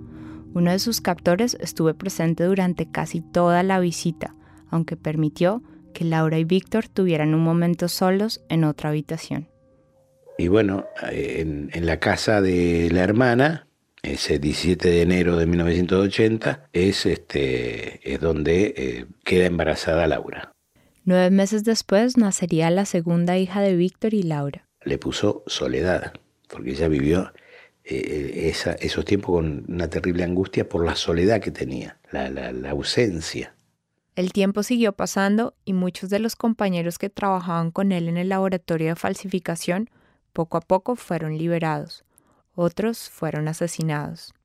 Uno 0.54 0.72
de 0.72 0.80
sus 0.80 1.02
captores 1.02 1.58
estuvo 1.60 1.94
presente 1.96 2.44
durante 2.44 2.90
casi 2.90 3.22
toda 3.22 3.64
la 3.64 3.80
visita, 3.80 4.36
aunque 4.70 4.96
permitió 4.96 5.64
que 5.94 6.04
Laura 6.04 6.38
y 6.38 6.44
Víctor 6.44 6.88
tuvieran 6.88 7.34
un 7.34 7.44
momento 7.44 7.88
solos 7.88 8.44
en 8.50 8.64
otra 8.64 8.90
habitación. 8.90 9.48
Y 10.38 10.48
bueno, 10.48 10.86
en, 11.10 11.70
la 11.86 12.00
casa 12.00 12.42
de 12.42 12.90
la 12.92 13.02
hermana, 13.04 13.68
ese 14.02 14.38
17 14.38 14.90
de 14.90 15.02
enero 15.02 15.38
de 15.38 15.46
1980, 15.48 16.70
es, 16.72 17.06
este, 17.06 18.14
es 18.14 18.20
donde 18.20 18.74
eh, 18.76 19.06
queda 19.24 19.46
embarazada 19.46 20.08
Laura. 20.08 20.52
Nueve 21.06 21.32
meses 21.32 21.64
después 21.64 22.18
nacería 22.18 22.70
la 22.70 22.86
segunda 22.86 23.38
hija 23.38 23.62
de 23.62 23.76
Víctor 23.76 24.14
y 24.14 24.24
Laura. 24.24 24.68
Le 24.84 24.98
puso 24.98 25.44
Soledad, 25.48 26.14
porque 26.48 26.72
ella 26.72 26.88
vivió 26.88 27.32
eh, 27.84 28.54
esos 28.80 29.06
tiempos 29.06 29.36
con 29.36 29.66
una 29.68 29.90
terrible 29.90 30.24
angustia 30.24 30.68
por 30.68 30.86
la 30.86 30.96
soledad 30.96 31.42
que 31.42 31.52
tenía, 31.52 32.00
la 32.12 32.70
ausencia. 32.70 33.54
El 34.16 34.32
tiempo 34.32 34.62
siguió 34.62 34.94
pasando 34.94 35.56
y 35.66 35.74
muchos 35.74 36.12
de 36.12 36.20
los 36.20 36.36
compañeros 36.36 37.00
que 37.00 37.10
trabajaban 37.10 37.72
con 37.72 37.92
él 37.92 38.08
en 38.08 38.18
el 38.18 38.30
laboratorio 38.30 38.90
de 38.90 38.96
falsificación 38.96 39.90
poco 40.34 40.58
a 40.58 40.62
poco 40.62 40.96
fueron 40.96 41.36
liberados, 41.36 42.06
otros 42.54 43.10
fueron 43.10 43.48
asesinados. 43.48 44.36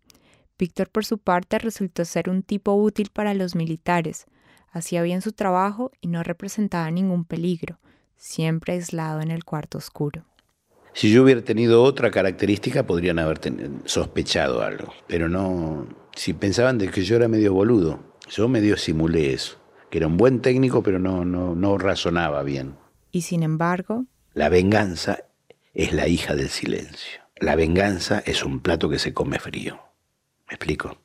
Víctor 0.59 0.89
por 0.89 1.05
su 1.05 1.19
parte 1.19 1.59
resultó 1.59 2.07
ser 2.07 2.31
un 2.31 2.43
tipo 2.43 2.73
útil 2.73 3.11
para 3.13 3.35
los 3.35 3.55
militares, 3.55 4.27
hacía 4.71 5.03
bien 5.03 5.21
su 5.21 5.33
trabajo 5.33 5.93
y 6.01 6.09
no 6.09 6.23
representaba 6.23 6.91
ningún 6.91 7.27
peligro, 7.27 7.79
siempre 8.17 8.73
aislado 8.73 9.21
en 9.21 9.31
el 9.31 9.45
cuarto 9.45 9.77
oscuro. 9.77 10.25
Si 10.95 11.11
yo 11.11 11.23
hubiera 11.23 11.43
tenido 11.43 11.83
otra 11.83 12.11
característica, 12.11 12.87
podrían 12.87 13.19
haber 13.19 13.41
sospechado 13.85 14.63
algo. 14.63 14.93
Pero 15.07 15.29
no, 15.29 15.87
si 16.15 16.33
pensaban 16.33 16.79
de 16.79 16.89
que 16.89 17.05
yo 17.05 17.17
era 17.17 17.29
medio 17.29 17.53
boludo, 17.55 18.01
yo 18.29 18.49
medio 18.49 18.77
simulé 18.77 19.33
eso, 19.33 19.59
que 19.91 19.99
era 19.99 20.07
un 20.07 20.17
buen 20.17 20.41
técnico, 20.41 20.83
pero 20.83 20.99
no, 20.99 21.25
no, 21.25 21.55
no 21.55 21.79
razonaba 21.79 22.43
bien. 22.43 22.75
Y 23.11 23.23
sin 23.23 23.43
embargo... 23.43 24.05
La 24.35 24.49
venganza 24.49 25.25
es 25.75 25.93
la 25.93 26.09
hija 26.09 26.35
del 26.35 26.49
silencio. 26.49 27.21
La 27.37 27.55
venganza 27.55 28.23
es 28.27 28.45
un 28.45 28.61
plato 28.61 28.89
que 28.89 28.99
se 28.99 29.15
come 29.15 29.39
frío. 29.39 29.81
¿Me 30.49 30.55
explico? 30.55 30.99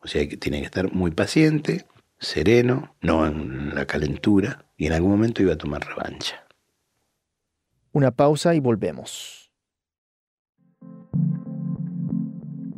O 0.00 0.06
sea 0.06 0.28
que 0.28 0.36
tiene 0.36 0.60
que 0.60 0.66
estar 0.66 0.92
muy 0.92 1.10
paciente, 1.10 1.86
sereno, 2.18 2.94
no 3.00 3.26
en 3.26 3.74
la 3.74 3.86
calentura, 3.86 4.66
y 4.76 4.86
en 4.86 4.92
algún 4.92 5.10
momento 5.10 5.42
iba 5.42 5.54
a 5.54 5.58
tomar 5.58 5.86
revancha. 5.86 6.41
Una 7.94 8.10
pausa 8.10 8.54
y 8.54 8.60
volvemos. 8.60 9.52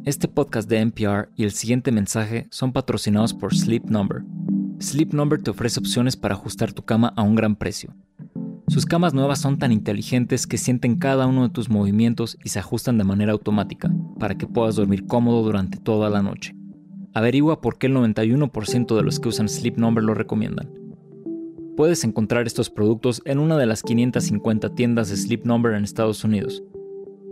Este 0.05 0.27
podcast 0.27 0.69
de 0.69 0.81
NPR 0.81 1.29
y 1.37 1.45
el 1.45 1.53
siguiente 1.53 1.93
mensaje 1.93 2.49
son 2.51 2.73
patrocinados 2.73 3.33
por 3.33 3.55
Sleep 3.55 3.85
Number. 3.85 4.25
Sleep 4.81 5.13
Number 5.13 5.41
te 5.41 5.53
ofrece 5.53 5.79
opciones 5.79 6.17
para 6.17 6.35
ajustar 6.35 6.73
tu 6.73 6.83
cama 6.83 7.13
a 7.17 7.23
un 7.23 7.37
gran 7.37 7.55
precio. 7.55 7.95
Sus 8.67 8.87
camas 8.87 9.15
nuevas 9.15 9.39
son 9.39 9.57
tan 9.57 9.71
inteligentes 9.71 10.49
que 10.49 10.59
sienten 10.59 10.97
cada 10.97 11.29
uno 11.29 11.45
de 11.45 11.55
tus 11.55 11.71
movimientos 11.71 12.37
y 12.43 12.49
se 12.49 12.59
ajustan 12.59 12.99
de 12.99 13.05
manera 13.05 13.31
automática 13.31 13.93
para 14.19 14.37
que 14.37 14.49
puedas 14.49 14.75
dormir 14.75 15.07
cómodo 15.07 15.45
durante 15.45 15.79
toda 15.79 16.11
la 16.11 16.23
noche. 16.23 16.57
Averigua 17.13 17.61
por 17.61 17.79
qué 17.79 17.87
el 17.87 17.95
91% 17.95 18.97
de 18.97 19.03
los 19.05 19.21
que 19.21 19.29
usan 19.29 19.49
Sleep 19.49 19.77
Number 19.79 20.03
lo 20.03 20.15
recomiendan. 20.15 20.84
Puedes 21.77 22.05
encontrar 22.05 22.47
estos 22.47 22.71
productos 22.71 23.21
en 23.25 23.41
una 23.41 23.57
de 23.57 23.67
las 23.67 23.83
550 23.83 24.75
tiendas 24.77 25.09
de 25.09 25.17
Sleep 25.17 25.45
Number 25.45 25.75
en 25.75 25.83
Estados 25.83 26.23
Unidos. 26.23 26.63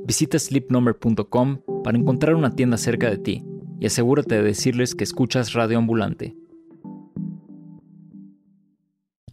Visita 0.05 0.39
sleepnumber.com 0.39 1.59
para 1.85 1.97
encontrar 1.97 2.35
una 2.35 2.51
tienda 2.51 2.77
cerca 2.77 3.09
de 3.09 3.19
ti 3.19 3.45
y 3.79 3.87
asegúrate 3.87 4.35
de 4.35 4.43
decirles 4.43 4.97
que 4.97 5.05
escuchas 5.05 5.53
Radio 5.53 5.79
Ambulante 5.79 6.35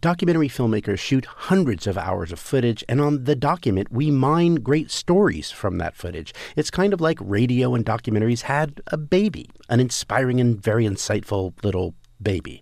documentary 0.00 0.48
filmmakers 0.48 0.98
shoot 0.98 1.26
hundreds 1.26 1.86
of 1.86 1.98
hours 1.98 2.32
of 2.32 2.38
footage, 2.38 2.82
and 2.88 3.00
on 3.00 3.24
the 3.24 3.36
document, 3.36 3.92
we 3.92 4.10
mine 4.10 4.56
great 4.56 4.90
stories 4.90 5.50
from 5.50 5.78
that 5.78 5.94
footage. 5.94 6.32
It's 6.56 6.70
kind 6.70 6.94
of 6.94 7.00
like 7.00 7.18
radio 7.20 7.74
and 7.74 7.84
documentaries 7.84 8.42
had 8.42 8.80
a 8.86 8.96
baby, 8.96 9.50
an 9.68 9.80
inspiring 9.80 10.40
and 10.40 10.60
very 10.60 10.86
insightful 10.86 11.52
little 11.62 11.94
baby. 12.20 12.60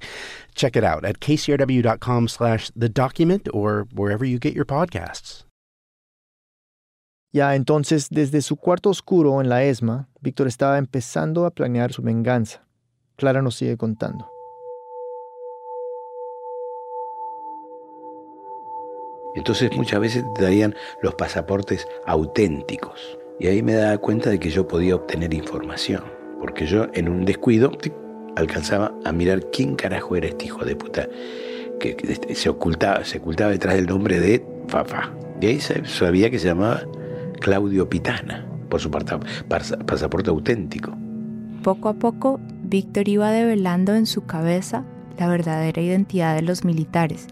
Check 0.54 0.76
it 0.76 0.84
out 0.84 1.04
at 1.04 1.20
kcrw.com 1.20 2.28
slash 2.28 2.70
the 2.76 2.88
document 2.88 3.48
or 3.52 3.86
wherever 3.92 4.24
you 4.24 4.38
get 4.38 4.54
your 4.54 4.66
podcasts. 4.66 5.44
Ya 7.30 7.54
entonces, 7.54 8.08
desde 8.08 8.40
su 8.40 8.56
cuarto 8.56 8.88
oscuro 8.88 9.40
en 9.42 9.50
la 9.50 9.62
ESMA, 9.62 10.08
Víctor 10.20 10.48
estaba 10.48 10.78
empezando 10.78 11.44
a 11.44 11.50
planear 11.50 11.92
su 11.92 12.02
venganza. 12.02 12.66
Clara 13.16 13.42
nos 13.42 13.56
sigue 13.56 13.76
contando. 13.76 14.30
Entonces 19.34 19.70
muchas 19.76 20.00
veces 20.00 20.24
te 20.34 20.42
darían 20.42 20.74
los 21.02 21.14
pasaportes 21.14 21.86
auténticos. 22.06 23.18
Y 23.38 23.46
ahí 23.46 23.62
me 23.62 23.74
daba 23.74 23.98
cuenta 23.98 24.30
de 24.30 24.40
que 24.40 24.50
yo 24.50 24.66
podía 24.66 24.96
obtener 24.96 25.32
información. 25.34 26.04
Porque 26.40 26.66
yo 26.66 26.86
en 26.94 27.08
un 27.08 27.24
descuido 27.24 27.70
alcanzaba 28.38 28.92
a 29.04 29.12
mirar 29.12 29.50
quién 29.52 29.74
carajo 29.74 30.16
era 30.16 30.28
este 30.28 30.46
hijo 30.46 30.64
de 30.64 30.76
puta 30.76 31.08
que, 31.78 31.96
este, 32.02 32.34
se 32.34 32.48
ocultaba, 32.48 33.04
se 33.04 33.18
ocultaba 33.18 33.50
detrás 33.50 33.74
del 33.76 33.86
nombre 33.86 34.20
de 34.20 34.44
Fafa. 34.68 35.10
De 35.40 35.48
ahí 35.48 35.60
sabía 35.60 36.30
que 36.30 36.38
se 36.38 36.48
llamaba 36.48 36.82
Claudio 37.40 37.88
Pitana, 37.88 38.46
por 38.68 38.80
su 38.80 38.90
pasaporte 38.90 40.30
auténtico. 40.30 40.96
Poco 41.62 41.88
a 41.88 41.94
poco, 41.94 42.40
Víctor 42.64 43.08
iba 43.08 43.30
develando 43.30 43.94
en 43.94 44.06
su 44.06 44.26
cabeza 44.26 44.84
la 45.18 45.28
verdadera 45.28 45.80
identidad 45.80 46.34
de 46.34 46.42
los 46.42 46.64
militares 46.64 47.26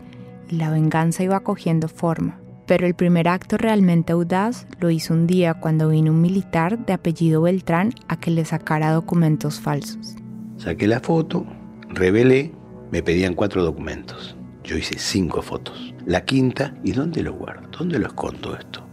y 0.48 0.56
la 0.56 0.70
venganza 0.70 1.22
iba 1.22 1.40
cogiendo 1.40 1.88
forma. 1.88 2.40
Pero 2.66 2.86
el 2.86 2.94
primer 2.94 3.28
acto 3.28 3.56
realmente 3.56 4.12
audaz 4.12 4.66
lo 4.80 4.90
hizo 4.90 5.14
un 5.14 5.26
día 5.26 5.54
cuando 5.54 5.88
vino 5.88 6.10
un 6.10 6.20
militar 6.20 6.84
de 6.84 6.94
apellido 6.94 7.42
Beltrán 7.42 7.92
a 8.08 8.18
que 8.18 8.32
le 8.32 8.44
sacara 8.44 8.92
documentos 8.92 9.60
falsos. 9.60 10.16
Saqué 10.56 10.86
la 10.86 11.00
foto, 11.00 11.46
revelé, 11.90 12.52
me 12.90 13.02
pedían 13.02 13.34
cuatro 13.34 13.62
documentos. 13.62 14.36
Yo 14.64 14.76
hice 14.76 14.98
cinco 14.98 15.42
fotos. 15.42 15.94
La 16.06 16.24
quinta, 16.24 16.74
¿y 16.82 16.92
dónde 16.92 17.22
lo 17.22 17.34
guardo? 17.34 17.68
¿Dónde 17.68 17.98
lo 17.98 18.06
escondo 18.06 18.56
esto? 18.56 18.84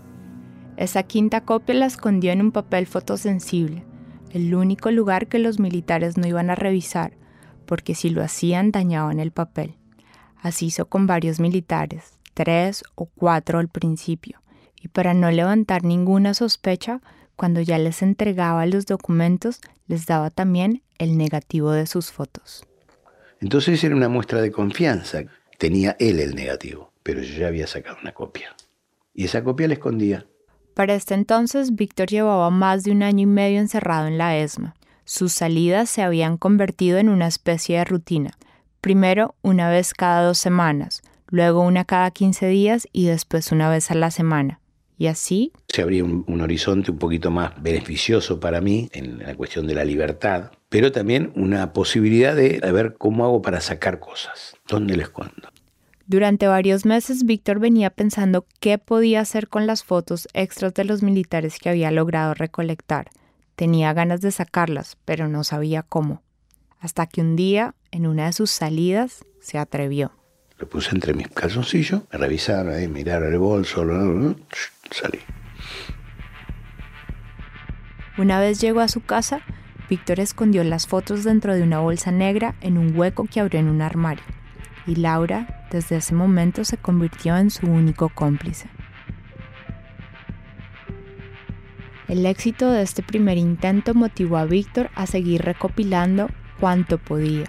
Esa 0.77 1.03
quinta 1.03 1.41
copia 1.41 1.75
la 1.75 1.85
escondió 1.85 2.31
en 2.31 2.41
un 2.41 2.51
papel 2.51 2.85
fotosensible, 2.85 3.85
el 4.31 4.53
único 4.55 4.91
lugar 4.91 5.27
que 5.27 5.39
los 5.39 5.59
militares 5.59 6.17
no 6.17 6.27
iban 6.27 6.49
a 6.49 6.55
revisar, 6.55 7.13
porque 7.65 7.95
si 7.95 8.09
lo 8.09 8.21
hacían 8.23 8.71
dañaban 8.71 9.19
el 9.19 9.31
papel. 9.31 9.77
Así 10.41 10.65
hizo 10.65 10.85
con 10.85 11.07
varios 11.07 11.39
militares, 11.39 12.19
tres 12.33 12.83
o 12.95 13.05
cuatro 13.05 13.59
al 13.59 13.69
principio, 13.69 14.41
y 14.81 14.89
para 14.89 15.13
no 15.13 15.31
levantar 15.31 15.85
ninguna 15.85 16.33
sospecha, 16.33 17.01
cuando 17.43 17.59
ya 17.59 17.77
les 17.77 18.01
entregaba 18.01 18.65
los 18.67 18.85
documentos, 18.85 19.59
les 19.87 20.05
daba 20.05 20.29
también 20.29 20.81
el 20.97 21.17
negativo 21.17 21.71
de 21.71 21.87
sus 21.87 22.09
fotos. 22.09 22.65
Entonces 23.41 23.83
era 23.83 23.97
una 23.97 24.07
muestra 24.07 24.41
de 24.41 24.49
confianza. 24.49 25.23
Tenía 25.57 25.97
él 25.99 26.21
el 26.21 26.35
negativo, 26.35 26.93
pero 27.03 27.21
yo 27.21 27.37
ya 27.37 27.47
había 27.47 27.67
sacado 27.67 27.97
una 28.01 28.13
copia. 28.13 28.55
Y 29.13 29.25
esa 29.25 29.43
copia 29.43 29.67
la 29.67 29.73
escondía. 29.73 30.25
Para 30.73 30.95
este 30.95 31.15
entonces, 31.15 31.75
Víctor 31.75 32.07
llevaba 32.07 32.49
más 32.49 32.85
de 32.85 32.91
un 32.91 33.03
año 33.03 33.23
y 33.23 33.25
medio 33.25 33.59
encerrado 33.59 34.07
en 34.07 34.17
la 34.17 34.37
ESMA. 34.37 34.75
Sus 35.03 35.33
salidas 35.33 35.89
se 35.89 36.01
habían 36.01 36.37
convertido 36.37 36.97
en 36.97 37.09
una 37.09 37.27
especie 37.27 37.77
de 37.77 37.83
rutina. 37.83 38.37
Primero 38.79 39.35
una 39.41 39.69
vez 39.69 39.93
cada 39.93 40.23
dos 40.23 40.37
semanas, 40.37 41.01
luego 41.27 41.59
una 41.59 41.83
cada 41.83 42.09
15 42.09 42.47
días 42.47 42.87
y 42.93 43.07
después 43.07 43.51
una 43.51 43.69
vez 43.69 43.91
a 43.91 43.95
la 43.95 44.11
semana. 44.11 44.61
Y 44.97 45.07
así... 45.07 45.51
Se 45.67 45.81
abría 45.81 46.03
un, 46.03 46.41
horizonte 46.41 46.91
un 46.91 46.99
poquito 46.99 47.31
más 47.31 47.61
beneficioso 47.61 48.39
para 48.39 48.61
mí 48.61 48.89
en 48.93 49.19
la 49.19 49.35
cuestión 49.35 49.67
de 49.67 49.75
la 49.75 49.85
libertad, 49.85 50.51
pero 50.69 50.91
también 50.91 51.31
una 51.35 51.73
posibilidad 51.73 52.35
de 52.35 52.59
ver 52.71 52.95
cómo 52.97 53.25
hago 53.25 53.41
para 53.41 53.61
sacar 53.61 53.99
cosas, 53.99 54.55
dónde 54.67 54.95
les 54.95 55.07
escondo. 55.07 55.49
Durante 56.05 56.47
varios 56.47 56.85
meses, 56.85 57.23
Víctor 57.23 57.59
venía 57.59 57.89
pensando 57.89 58.45
qué 58.59 58.77
podía 58.77 59.21
hacer 59.21 59.47
con 59.47 59.67
las 59.67 59.85
fotos 59.85 60.27
extras 60.33 60.73
de 60.73 60.83
los 60.83 61.01
militares 61.01 61.57
que 61.59 61.69
había 61.69 61.91
logrado 61.91 62.33
recolectar. 62.33 63.09
Tenía 63.55 63.93
ganas 63.93 64.19
de 64.19 64.31
sacarlas, 64.31 64.97
pero 65.05 65.29
no 65.29 65.45
sabía 65.45 65.81
cómo. 65.81 66.21
Hasta 66.79 67.07
que 67.07 67.21
un 67.21 67.37
día, 67.37 67.75
en 67.91 68.05
una 68.05 68.25
de 68.25 68.33
sus 68.33 68.51
salidas, 68.51 69.23
se 69.39 69.57
atrevió. 69.57 70.11
Lo 70.57 70.67
puse 70.67 70.89
entre 70.93 71.13
mis 71.13 71.29
calzoncillos, 71.29 72.01
me 72.11 72.19
revisaron, 72.19 72.73
ahí, 72.73 72.89
miraron 72.89 73.31
el 73.31 73.39
bolso, 73.39 73.85
salí. 74.93 75.19
Una 78.17 78.39
vez 78.39 78.61
llegó 78.61 78.79
a 78.79 78.87
su 78.87 79.01
casa, 79.01 79.41
Víctor 79.89 80.19
escondió 80.19 80.63
las 80.63 80.87
fotos 80.87 81.23
dentro 81.23 81.55
de 81.55 81.63
una 81.63 81.79
bolsa 81.79 82.11
negra 82.11 82.55
en 82.61 82.77
un 82.77 82.97
hueco 82.97 83.25
que 83.25 83.39
abrió 83.39 83.59
en 83.59 83.69
un 83.69 83.81
armario, 83.81 84.23
y 84.85 84.95
Laura 84.95 85.67
desde 85.71 85.97
ese 85.97 86.13
momento 86.13 86.63
se 86.63 86.77
convirtió 86.77 87.35
en 87.37 87.49
su 87.49 87.65
único 87.65 88.09
cómplice. 88.09 88.69
El 92.07 92.25
éxito 92.27 92.69
de 92.69 92.83
este 92.83 93.01
primer 93.01 93.39
intento 93.39 93.95
motivó 93.95 94.37
a 94.37 94.45
Víctor 94.45 94.91
a 94.93 95.07
seguir 95.07 95.41
recopilando 95.41 96.29
cuanto 96.59 96.99
podía, 96.99 97.45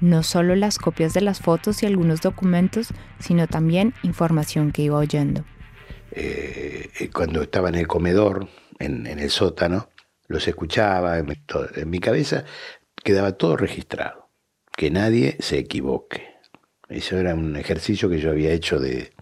no 0.00 0.24
solo 0.24 0.56
las 0.56 0.78
copias 0.78 1.14
de 1.14 1.20
las 1.20 1.40
fotos 1.40 1.82
y 1.82 1.86
algunos 1.86 2.20
documentos, 2.20 2.88
sino 3.20 3.46
también 3.46 3.94
información 4.02 4.72
que 4.72 4.82
iba 4.82 4.96
oyendo. 4.96 5.44
Eh, 6.14 6.90
eh, 7.00 7.10
cuando 7.10 7.42
estaba 7.42 7.68
en 7.68 7.74
el 7.74 7.88
comedor, 7.88 8.48
en, 8.78 9.06
el 9.06 9.30
sótano, 9.30 9.88
los 10.28 10.46
escuchaba, 10.46 11.18
en, 11.18 11.90
mi 11.90 11.98
cabeza 11.98 12.44
quedaba 13.02 13.32
todo 13.32 13.56
registrado, 13.56 14.30
que 14.76 14.90
nadie 14.90 15.36
se 15.40 15.58
equivoque. 15.58 16.34
Eso 16.88 17.18
era 17.18 17.34
un 17.34 17.56
ejercicio 17.56 18.08
que 18.08 18.20
yo 18.20 18.30
había 18.30 18.52
hecho 18.52 18.78
de 18.78 19.12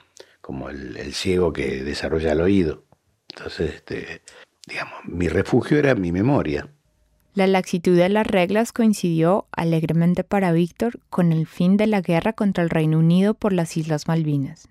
como 0.40 0.68
el, 0.68 1.14
ciego 1.14 1.52
que 1.52 1.83
desarrolla 1.83 2.33
el 2.33 2.40
oído. 2.40 2.85
Entonces, 3.31 3.74
este, 3.76 4.22
digamos, 4.66 4.94
mi 5.05 5.28
refugio 5.28 5.78
era 5.78 5.94
mi 5.94 6.12
memoria. 6.12 6.68
La 7.35 7.46
laxitud 7.46 7.96
de 7.96 8.11
las 8.11 8.26
reglas 8.26 8.72
coincidió 8.72 9.46
alegremente 9.52 10.24
para 10.24 10.52
Víctor 10.52 11.00
con 11.09 11.33
el 11.33 11.46
fin 11.46 11.78
de 11.78 11.87
la 11.87 12.02
guerra 12.02 12.35
contra 12.35 12.62
el 12.62 12.68
Reino 12.68 12.98
Unido 12.98 13.33
por 13.33 13.55
las 13.55 13.78
Islas 13.78 14.07
Malvinas. 14.07 14.68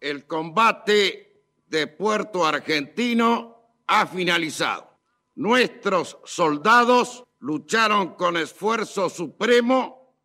El 0.00 0.26
combate 0.26 1.44
de 1.66 1.86
Puerto 1.86 2.46
Argentino 2.46 3.74
ha 3.86 4.06
finalizado. 4.06 4.98
Nuestros 5.34 6.18
soldados 6.24 7.24
lucharon 7.38 8.14
con 8.14 8.36
esfuerzo 8.36 9.08
supremo 9.08 10.16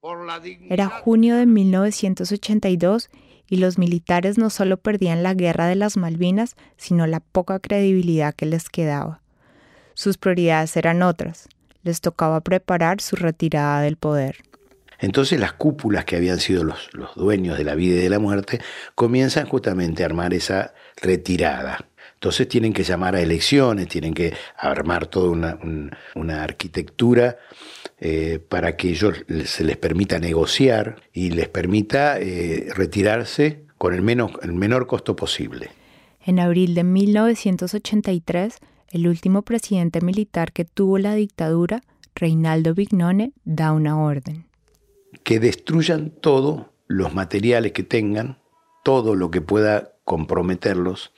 por 0.00 0.26
la 0.26 0.40
dignidad. 0.40 0.72
Era 0.72 0.88
junio 0.88 1.36
de 1.36 1.46
1982 1.46 3.10
y 3.46 3.56
los 3.56 3.78
militares 3.78 4.38
no 4.38 4.48
solo 4.48 4.76
perdían 4.76 5.22
la 5.22 5.34
guerra 5.34 5.66
de 5.66 5.74
las 5.74 5.96
Malvinas, 5.96 6.56
sino 6.76 7.06
la 7.06 7.20
poca 7.20 7.58
credibilidad 7.58 8.34
que 8.34 8.46
les 8.46 8.68
quedaba. 8.68 9.22
Sus 9.94 10.18
prioridades 10.18 10.76
eran 10.76 11.02
otras. 11.02 11.48
Les 11.82 12.00
tocaba 12.00 12.40
preparar 12.40 13.00
su 13.00 13.16
retirada 13.16 13.80
del 13.80 13.96
poder. 13.96 14.36
Entonces 15.00 15.40
las 15.40 15.54
cúpulas 15.54 16.04
que 16.04 16.16
habían 16.16 16.38
sido 16.38 16.64
los, 16.64 16.90
dueños 17.16 17.56
de 17.58 17.64
la 17.64 17.74
vida 17.74 17.96
y 17.96 18.02
de 18.02 18.10
la 18.10 18.18
muerte 18.18 18.60
comienzan 18.94 19.46
justamente 19.46 20.02
a 20.02 20.06
armar 20.06 20.34
esa 20.34 20.74
retirada. 20.96 21.86
Entonces 22.14 22.48
tienen 22.48 22.74
que 22.74 22.82
llamar 22.82 23.14
a 23.16 23.22
elecciones, 23.22 23.88
tienen 23.88 24.12
que 24.12 24.34
armar 24.58 25.06
toda 25.06 25.30
una, 25.30 26.42
arquitectura 26.42 27.38
eh, 27.98 28.40
para 28.46 28.76
que 28.76 28.90
ellos 28.90 29.24
se 29.46 29.64
les 29.64 29.78
permita 29.78 30.18
negociar 30.18 30.96
y 31.14 31.30
les 31.30 31.48
permita 31.48 32.20
eh, 32.20 32.68
retirarse 32.74 33.64
con 33.78 33.94
el, 33.94 34.02
menos, 34.02 34.32
el 34.42 34.52
menor 34.52 34.86
costo 34.86 35.16
posible. 35.16 35.70
En 36.22 36.38
abril 36.38 36.74
de 36.74 36.84
1983, 36.84 38.56
el 38.90 39.08
último 39.08 39.40
presidente 39.40 40.02
militar 40.02 40.52
que 40.52 40.66
tuvo 40.66 40.98
la 40.98 41.14
dictadura, 41.14 41.80
Reinaldo 42.14 42.74
Vignone, 42.74 43.32
da 43.44 43.72
una 43.72 43.98
orden 43.98 44.49
que 45.30 45.38
destruyan 45.38 46.10
todos 46.10 46.66
los 46.88 47.14
materiales 47.14 47.70
que 47.70 47.84
tengan, 47.84 48.40
todo 48.82 49.14
lo 49.14 49.30
que 49.30 49.40
pueda 49.40 49.92
comprometerlos 50.02 51.12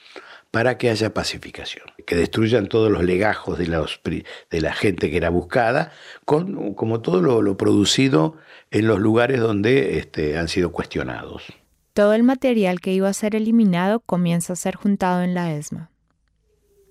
para 0.51 0.77
que 0.77 0.91
haya 0.91 1.15
pacificación, 1.15 1.87
que 2.07 2.15
destruyan 2.15 2.67
todos 2.67 2.93
los 2.93 3.05
legajos 3.05 3.57
de, 3.57 4.25
de 4.51 4.61
la 4.61 4.75
gente 4.75 5.11
que 5.11 5.17
era 5.17 5.31
buscada, 5.31 5.93
con, 6.27 6.75
como 6.75 7.01
todo 7.01 7.23
lo, 7.23 7.57
producido 7.57 8.37
en 8.71 8.87
los 8.87 9.01
lugares 9.01 9.41
donde 9.41 9.97
este, 9.97 10.37
han 10.37 10.49
sido 10.49 10.73
cuestionados. 10.73 11.45
Todo 11.95 12.13
el 12.13 12.23
material 12.23 12.83
que 12.83 12.93
iba 12.93 13.09
a 13.09 13.15
ser 13.15 13.35
eliminado 13.35 14.01
comienza 14.01 14.53
a 14.53 14.57
ser 14.57 14.75
juntado 14.75 15.23
en 15.23 15.33
la 15.33 15.55
ESMA. 15.55 15.91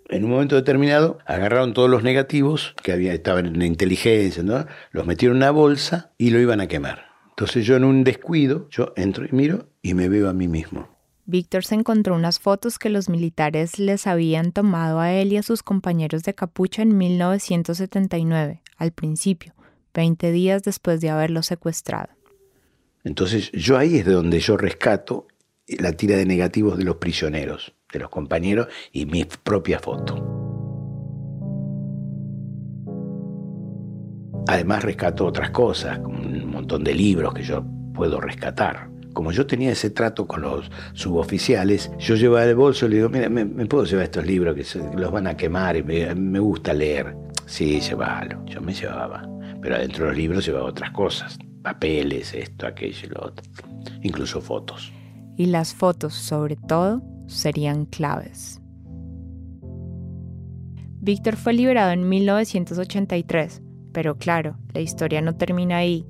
En 0.10 0.23
un 0.23 0.31
momento 0.31 0.55
determinado 0.55 1.19
agarraron 1.27 1.75
todos 1.75 1.88
los 1.88 2.01
negativos 2.01 2.73
que 2.81 2.93
había, 2.93 3.13
estaban 3.13 3.45
en 3.45 3.60
la 3.60 3.65
inteligencia, 3.67 4.41
¿no? 4.41 4.65
los 4.89 5.05
metieron 5.05 5.38
en 5.38 5.43
una 5.43 5.51
bolsa 5.51 6.13
y 6.17 6.31
lo 6.31 6.39
iban 6.39 6.62
a 6.62 6.67
quemar. 6.67 7.11
Entonces 7.32 7.65
yo 7.65 7.76
en 7.76 7.84
un 7.84 8.04
descuido, 8.04 8.67
yo 8.70 8.94
entro 8.96 9.26
y 9.26 9.30
miro 9.32 9.67
y 9.82 9.94
me 9.94 10.10
veo 10.10 10.30
a 10.30 10.34
mí 10.34 10.48
mismo. 10.48 10.88
Víctor 11.26 11.63
se 11.63 11.76
encontró 11.76 12.15
unas 12.15 12.39
fotos 12.39 12.78
que 12.78 12.89
los 12.89 13.08
militares 13.08 13.80
les 13.80 14.08
habían 14.08 14.52
tomado 14.52 15.00
a 15.00 15.13
él 15.13 15.34
y 15.34 15.38
a 15.38 15.44
sus 15.44 15.63
compañeros 15.63 16.24
de 16.24 16.34
capucha 16.34 16.82
en 16.82 16.98
1979, 16.98 18.62
al 18.78 18.91
principio, 18.91 19.54
20 19.94 20.32
días 20.32 20.63
después 20.63 21.00
de 21.00 21.10
haberlo 21.10 21.41
secuestrado. 21.44 22.10
Entonces 23.04 23.52
yo 23.54 23.78
ahí 23.78 23.98
es 23.98 24.06
de 24.06 24.13
donde 24.13 24.39
yo 24.39 24.58
rescato 24.58 25.28
la 25.67 25.94
tira 25.94 26.17
de 26.17 26.26
negativos 26.26 26.78
de 26.78 26.84
los 26.84 26.98
prisioneros 26.98 27.74
de 27.91 28.00
los 28.00 28.10
compañeros 28.10 28.67
y 28.91 29.06
mi 29.06 29.26
propia 29.26 29.80
foto. 29.80 30.40
Además 34.47 34.84
rescato 34.84 35.25
otras 35.25 35.51
cosas, 35.51 35.99
un 35.99 36.49
montón 36.51 36.84
de 36.84 36.93
libros 36.93 37.34
que 37.34 37.43
yo 37.43 37.63
puedo 37.93 38.19
rescatar. 38.19 38.89
como 39.13 39.34
yo 39.34 39.45
tenía 39.45 39.71
ese 39.71 39.89
trato 39.89 40.25
con 40.25 40.41
los 40.41 40.71
suboficiales, 40.93 41.91
yo 41.99 42.15
llevaba 42.15 42.45
el 42.45 42.56
bolso 42.56 42.86
y 42.86 42.89
le 42.89 42.95
digo, 42.95 43.10
mira, 43.10 43.30
¿me, 43.30 43.45
puedo 43.65 43.84
llevar 43.84 44.06
estos 44.06 44.25
libros 44.25 44.56
que 44.56 44.80
los 44.95 45.12
van 45.12 45.27
a 45.27 45.36
quemar 45.36 45.75
y 45.75 45.84
me, 45.84 46.39
gusta 46.39 46.73
leer? 46.73 47.13
Sí, 47.45 47.82
llévalo. 47.82 48.43
Yo 48.45 48.62
me 48.62 48.73
llevaba. 48.73 49.27
Pero 49.62 49.75
adentro 49.75 50.06
de 50.06 50.12
los 50.12 50.17
libros 50.17 50.45
llevaba 50.45 50.65
otras 50.65 50.91
cosas. 50.91 51.38
Papeles, 51.62 52.34
esto, 52.34 52.65
aquello 52.65 53.10
lo 53.10 53.27
otro. 53.27 53.45
Incluso 54.01 54.39
fotos. 54.39 54.93
Y 55.36 55.47
las 55.47 55.73
fotos, 55.73 56.13
sobre 56.13 56.56
todo, 56.56 57.04
serían 57.27 57.86
claves. 57.86 58.62
Víctor 61.01 61.36
fue 61.36 61.54
liberado 61.54 61.91
en 61.91 62.08
1983, 62.08 63.62
pero 63.91 64.17
claro, 64.17 64.58
la 64.73 64.82
historia 64.82 65.21
no 65.21 65.36
termina 65.36 65.77
ahí. 65.77 66.06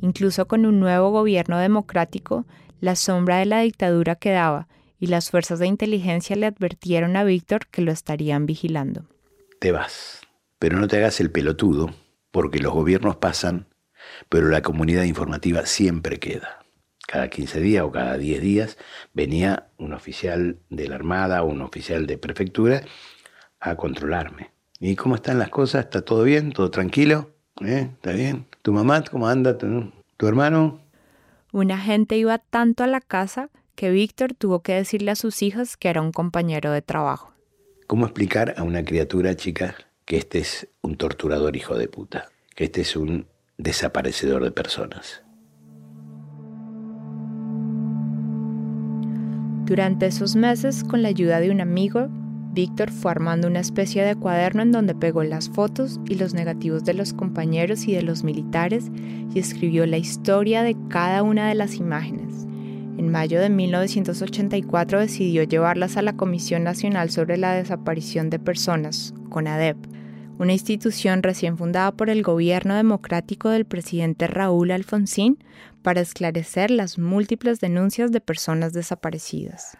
Incluso 0.00 0.46
con 0.46 0.66
un 0.66 0.80
nuevo 0.80 1.10
gobierno 1.10 1.58
democrático, 1.58 2.46
la 2.80 2.96
sombra 2.96 3.38
de 3.38 3.46
la 3.46 3.60
dictadura 3.60 4.16
quedaba 4.16 4.68
y 4.98 5.06
las 5.06 5.30
fuerzas 5.30 5.58
de 5.58 5.66
inteligencia 5.66 6.36
le 6.36 6.46
advirtieron 6.46 7.16
a 7.16 7.24
Víctor 7.24 7.66
que 7.66 7.82
lo 7.82 7.90
estarían 7.90 8.46
vigilando. 8.46 9.04
Te 9.58 9.72
vas, 9.72 10.20
pero 10.58 10.78
no 10.78 10.86
te 10.88 10.96
hagas 10.98 11.20
el 11.20 11.30
pelotudo, 11.30 11.92
porque 12.30 12.60
los 12.60 12.72
gobiernos 12.72 13.16
pasan, 13.16 13.66
pero 14.28 14.48
la 14.48 14.62
comunidad 14.62 15.02
informativa 15.02 15.66
siempre 15.66 16.20
queda. 16.20 16.64
Cada 17.06 17.28
15 17.28 17.60
días 17.60 17.84
o 17.84 17.90
cada 17.90 18.16
10 18.16 18.40
días 18.40 18.78
venía 19.12 19.70
un 19.76 19.92
oficial 19.92 20.60
de 20.70 20.86
la 20.86 20.94
Armada 20.94 21.42
o 21.42 21.46
un 21.46 21.62
oficial 21.62 22.06
de 22.06 22.16
prefectura 22.16 22.82
a 23.58 23.74
controlarme. 23.74 24.51
¿Y 24.84 24.96
cómo 24.96 25.14
están 25.14 25.38
las 25.38 25.48
cosas? 25.48 25.84
¿Está 25.84 26.02
todo 26.02 26.24
bien? 26.24 26.50
¿Todo 26.50 26.68
tranquilo? 26.72 27.30
¿Eh? 27.60 27.88
¿Está 27.92 28.10
bien? 28.10 28.46
¿Tu 28.62 28.72
mamá 28.72 29.04
cómo 29.04 29.28
anda? 29.28 29.56
¿Tu, 29.56 30.26
hermano? 30.26 30.80
Una 31.52 31.78
gente 31.78 32.16
iba 32.16 32.38
tanto 32.38 32.82
a 32.82 32.88
la 32.88 33.00
casa 33.00 33.48
que 33.76 33.92
Víctor 33.92 34.34
tuvo 34.34 34.62
que 34.64 34.74
decirle 34.74 35.12
a 35.12 35.14
sus 35.14 35.40
hijas 35.42 35.76
que 35.76 35.88
era 35.88 36.02
un 36.02 36.10
compañero 36.10 36.72
de 36.72 36.82
trabajo. 36.82 37.32
¿Cómo 37.86 38.06
explicar 38.06 38.54
a 38.56 38.64
una 38.64 38.84
criatura 38.84 39.36
chica 39.36 39.76
que 40.04 40.16
este 40.16 40.40
es 40.40 40.66
un 40.80 40.96
torturador 40.96 41.54
hijo 41.54 41.78
de 41.78 41.86
puta? 41.86 42.30
Que 42.56 42.64
este 42.64 42.80
es 42.80 42.96
un 42.96 43.28
desaparecedor 43.58 44.42
de 44.42 44.50
personas. 44.50 45.22
Durante 49.64 50.06
esos 50.06 50.34
meses, 50.34 50.82
con 50.82 51.02
la 51.02 51.08
ayuda 51.08 51.38
de 51.38 51.52
un 51.52 51.60
amigo, 51.60 52.08
Víctor 52.52 52.90
fue 52.90 53.10
armando 53.10 53.48
una 53.48 53.60
especie 53.60 54.04
de 54.04 54.14
cuaderno 54.14 54.60
en 54.60 54.72
donde 54.72 54.94
pegó 54.94 55.22
las 55.22 55.48
fotos 55.48 55.98
y 56.06 56.16
los 56.16 56.34
negativos 56.34 56.84
de 56.84 56.92
los 56.92 57.14
compañeros 57.14 57.88
y 57.88 57.94
de 57.94 58.02
los 58.02 58.24
militares 58.24 58.90
y 59.34 59.38
escribió 59.38 59.86
la 59.86 59.96
historia 59.96 60.62
de 60.62 60.76
cada 60.88 61.22
una 61.22 61.48
de 61.48 61.54
las 61.54 61.76
imágenes. 61.76 62.46
En 62.98 63.10
mayo 63.10 63.40
de 63.40 63.48
1984 63.48 65.00
decidió 65.00 65.44
llevarlas 65.44 65.96
a 65.96 66.02
la 66.02 66.14
Comisión 66.14 66.62
Nacional 66.62 67.10
sobre 67.10 67.38
la 67.38 67.54
Desaparición 67.54 68.28
de 68.28 68.38
Personas, 68.38 69.14
CONADEP, 69.30 69.78
una 70.38 70.52
institución 70.52 71.22
recién 71.22 71.56
fundada 71.56 71.92
por 71.92 72.10
el 72.10 72.22
gobierno 72.22 72.74
democrático 72.74 73.48
del 73.48 73.64
presidente 73.64 74.26
Raúl 74.26 74.72
Alfonsín 74.72 75.38
para 75.80 76.02
esclarecer 76.02 76.70
las 76.70 76.98
múltiples 76.98 77.60
denuncias 77.60 78.12
de 78.12 78.20
personas 78.20 78.74
desaparecidas. 78.74 79.78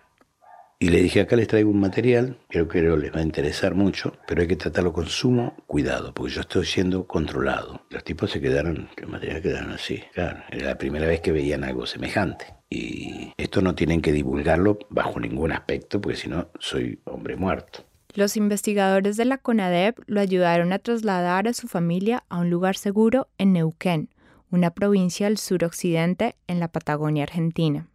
Y 0.82 0.88
le 0.88 1.00
dije, 1.00 1.20
acá 1.20 1.36
les 1.36 1.46
traigo 1.46 1.70
un 1.70 1.78
material, 1.78 2.38
creo 2.48 2.66
que 2.66 2.82
les 2.82 3.14
va 3.14 3.20
a 3.20 3.22
interesar 3.22 3.76
mucho, 3.76 4.14
pero 4.26 4.40
hay 4.40 4.48
que 4.48 4.56
tratarlo 4.56 4.92
con 4.92 5.06
sumo 5.06 5.54
cuidado, 5.68 6.12
porque 6.12 6.32
yo 6.32 6.40
estoy 6.40 6.66
siendo 6.66 7.06
controlado. 7.06 7.82
Los 7.88 8.02
tipos 8.02 8.32
se 8.32 8.40
quedaron, 8.40 8.88
el 8.96 9.06
material 9.06 9.40
quedaron 9.42 9.70
así. 9.70 10.02
Claro, 10.12 10.42
era 10.50 10.66
la 10.66 10.78
primera 10.78 11.06
vez 11.06 11.20
que 11.20 11.30
veían 11.30 11.62
algo 11.62 11.86
semejante. 11.86 12.46
Y 12.68 13.32
esto 13.36 13.62
no 13.62 13.76
tienen 13.76 14.02
que 14.02 14.10
divulgarlo 14.10 14.76
bajo 14.90 15.20
ningún 15.20 15.52
aspecto, 15.52 16.00
porque 16.00 16.18
si 16.18 16.28
no, 16.28 16.48
soy 16.58 16.98
hombre 17.04 17.36
muerto. 17.36 17.84
Los 18.14 18.36
investigadores 18.36 19.16
de 19.16 19.26
la 19.26 19.38
CONADEP 19.38 20.00
lo 20.06 20.20
ayudaron 20.20 20.72
a 20.72 20.80
trasladar 20.80 21.46
a 21.46 21.52
su 21.52 21.68
familia 21.68 22.24
a 22.28 22.40
un 22.40 22.50
lugar 22.50 22.74
seguro 22.74 23.28
en 23.38 23.52
Neuquén, 23.52 24.08
una 24.50 24.72
provincia 24.72 25.28
del 25.28 25.38
suroccidente 25.38 26.34
en 26.48 26.58
la 26.58 26.66
Patagonia 26.66 27.22
Argentina. 27.22 27.86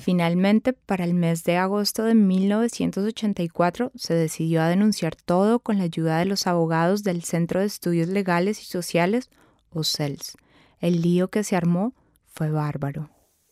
Finalmente, 0.00 0.72
para 0.72 1.04
el 1.04 1.12
mes 1.12 1.44
de 1.44 1.58
agosto 1.58 2.04
de 2.04 2.14
1984 2.14 3.92
se 3.94 4.14
decidió 4.14 4.62
a 4.62 4.68
denunciar 4.68 5.14
todo 5.14 5.58
con 5.60 5.76
la 5.76 5.84
ayuda 5.84 6.18
de 6.18 6.24
los 6.24 6.46
abogados 6.46 7.02
del 7.02 7.22
Centro 7.22 7.60
de 7.60 7.66
Estudios 7.66 8.08
Legales 8.08 8.62
y 8.62 8.64
Sociales, 8.64 9.28
o 9.68 9.84
CELS. 9.84 10.36
El 10.80 11.02
lío 11.02 11.28
que 11.28 11.44
se 11.44 11.54
armó 11.54 11.94
fue 12.26 12.50
bárbaro. 12.50 13.10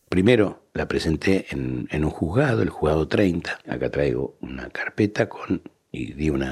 Primero 0.09 0.65
la 0.73 0.87
presenté 0.87 1.45
en, 1.51 1.87
un 1.91 2.09
juzgado, 2.09 2.63
el 2.63 2.69
juzgado 2.69 3.07
30. 3.07 3.59
Acá 3.67 3.91
traigo 3.91 4.35
una 4.41 4.69
carpeta 4.69 5.29
con 5.29 5.61
y 5.91 6.13
di 6.13 6.31
un 6.31 6.43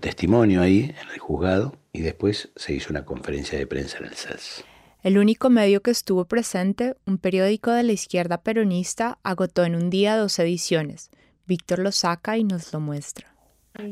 testimonio 0.00 0.62
ahí 0.62 0.94
en 0.96 1.10
el 1.12 1.18
juzgado 1.18 1.76
y 1.92 2.02
después 2.02 2.50
se 2.54 2.72
hizo 2.72 2.90
una 2.90 3.04
conferencia 3.04 3.58
de 3.58 3.66
prensa 3.66 3.98
en 3.98 4.04
el 4.04 4.14
CELS. 4.14 4.64
El 5.04 5.18
único 5.18 5.50
medio 5.50 5.82
que 5.82 5.90
estuvo 5.90 6.24
presente, 6.24 6.96
un 7.04 7.18
periódico 7.18 7.70
de 7.70 7.82
la 7.82 7.92
izquierda 7.92 8.40
peronista, 8.40 9.18
agotó 9.22 9.64
en 9.64 9.74
un 9.74 9.90
día 9.90 10.16
dos 10.16 10.38
ediciones. 10.38 11.10
Víctor 11.46 11.80
lo 11.80 11.92
saca 11.92 12.38
y 12.38 12.44
nos 12.44 12.72
lo 12.72 12.80
muestra. 12.80 13.36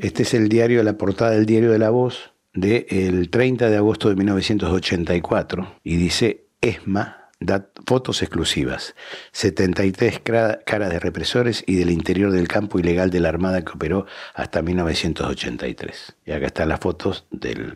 Este 0.01 0.22
es 0.22 0.33
el 0.33 0.48
diario, 0.48 0.83
la 0.83 0.96
portada 0.96 1.33
del 1.33 1.44
diario 1.44 1.70
de 1.70 1.79
La 1.79 1.90
Voz 1.90 2.33
del 2.55 3.29
30 3.29 3.68
de 3.68 3.77
agosto 3.77 4.09
de 4.09 4.16
1984 4.16 5.81
y 5.85 5.96
dice 5.96 6.46
ESMA 6.62 7.29
da 7.40 7.68
fotos 7.87 8.22
exclusivas, 8.22 8.94
73 9.33 10.20
caras 10.64 10.90
de 10.90 10.98
represores 10.98 11.62
y 11.66 11.77
del 11.77 11.90
interior 11.90 12.33
del 12.33 12.48
campo 12.48 12.79
ilegal 12.79 13.11
de 13.11 13.20
la 13.20 13.29
Armada 13.29 13.62
que 13.62 13.72
operó 13.72 14.07
hasta 14.33 14.62
1983. 14.62 16.16
Y 16.25 16.33
acá 16.33 16.46
están 16.46 16.70
las 16.70 16.81
fotos 16.81 17.27
de 17.31 17.75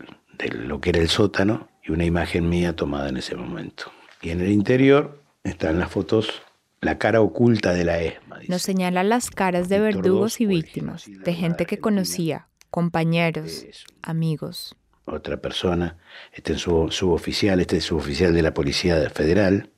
lo 0.53 0.81
que 0.81 0.89
era 0.89 1.01
el 1.01 1.09
sótano 1.09 1.69
y 1.87 1.91
una 1.91 2.05
imagen 2.05 2.49
mía 2.49 2.75
tomada 2.75 3.09
en 3.09 3.17
ese 3.17 3.35
momento. 3.35 3.91
Y 4.21 4.29
en 4.29 4.41
el 4.41 4.51
interior 4.51 5.21
están 5.43 5.79
las 5.79 5.91
fotos, 5.91 6.41
la 6.81 6.97
cara 6.97 7.21
oculta 7.21 7.73
de 7.73 7.85
la 7.85 8.01
ESMA. 8.01 8.39
Nos 8.47 8.61
señala 8.61 9.03
las 9.03 9.31
caras 9.31 9.69
de 9.69 9.79
verdugos 9.79 10.41
y 10.41 10.45
víctimas, 10.45 11.05
de 11.07 11.33
gente 11.33 11.65
que 11.65 11.79
conocía, 11.79 12.47
compañeros, 12.69 13.65
amigos. 14.01 14.75
Otra 15.05 15.37
persona, 15.37 15.97
este 16.33 16.53
es 16.53 16.61
su 16.61 16.91
suboficial, 16.91 17.61
este 17.61 17.77
es 17.77 17.85
suboficial 17.85 18.33
de 18.33 18.41
la 18.41 18.53
Policía 18.53 19.09
Federal, 19.09 19.69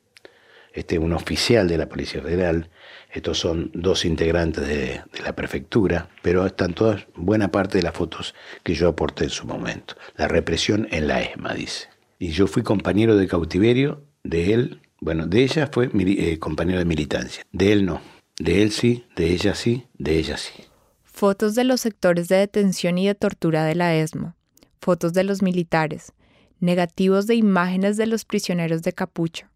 este 0.74 0.95
es 0.95 1.02
un 1.02 1.13
oficial 1.13 1.67
de 1.67 1.78
la 1.78 1.88
Policía 1.88 2.22
Federal, 2.22 2.69
estos 3.12 3.38
son 3.38 3.69
dos 3.74 4.06
integrantes 4.06 4.67
de, 4.67 5.02
de, 5.12 5.22
la 5.24 5.36
prefectura, 5.36 6.10
pero 6.24 6.45
están 6.48 6.74
todas, 6.74 7.08
buena 7.15 7.52
parte 7.52 7.78
de 7.78 7.84
las 7.84 7.93
fotos 7.93 8.34
que 8.63 8.74
yo 8.74 8.88
aporté 8.88 9.26
en 9.26 9.30
su 9.30 9.45
momento. 9.45 9.95
La 10.15 10.28
represión 10.28 10.88
en 10.91 11.08
la 11.08 11.22
ESMA, 11.22 11.54
dice. 11.54 11.89
Y 12.19 12.32
yo 12.32 12.47
fui 12.47 12.63
compañero 12.63 13.15
de 13.15 13.27
cautiverio 13.27 14.03
de 14.23 14.53
él. 14.53 14.82
Bueno, 14.99 15.25
de 15.25 15.41
ella 15.43 15.69
fue 15.71 15.89
eh, 15.93 16.38
compañero 16.38 16.79
de 16.79 16.86
militancia. 16.86 17.43
De 17.53 17.71
él 17.71 17.86
no. 17.86 18.01
De 18.38 18.62
él 18.62 18.71
sí, 18.71 19.05
de 19.15 19.32
ella 19.32 19.55
sí, 19.55 19.88
de 19.97 20.19
ella 20.19 20.38
sí. 20.38 20.65
Fotos 21.05 21.55
de 21.55 21.63
los 21.63 21.79
sectores 21.79 22.27
de 22.27 22.36
detención 22.36 22.97
y 22.97 23.08
de 23.08 23.15
tortura 23.15 23.63
de 23.63 23.75
la 23.75 23.95
ESMA. 23.95 24.36
Fotos 24.82 25.13
de 25.13 25.23
los 25.23 25.41
militares. 25.41 26.12
Negativos 26.60 27.25
de 27.25 27.36
imágenes 27.36 27.95
de 27.95 28.08
los 28.08 28.25
prisioneros 28.25 28.82
de 28.82 28.91
capucha. 28.91 29.49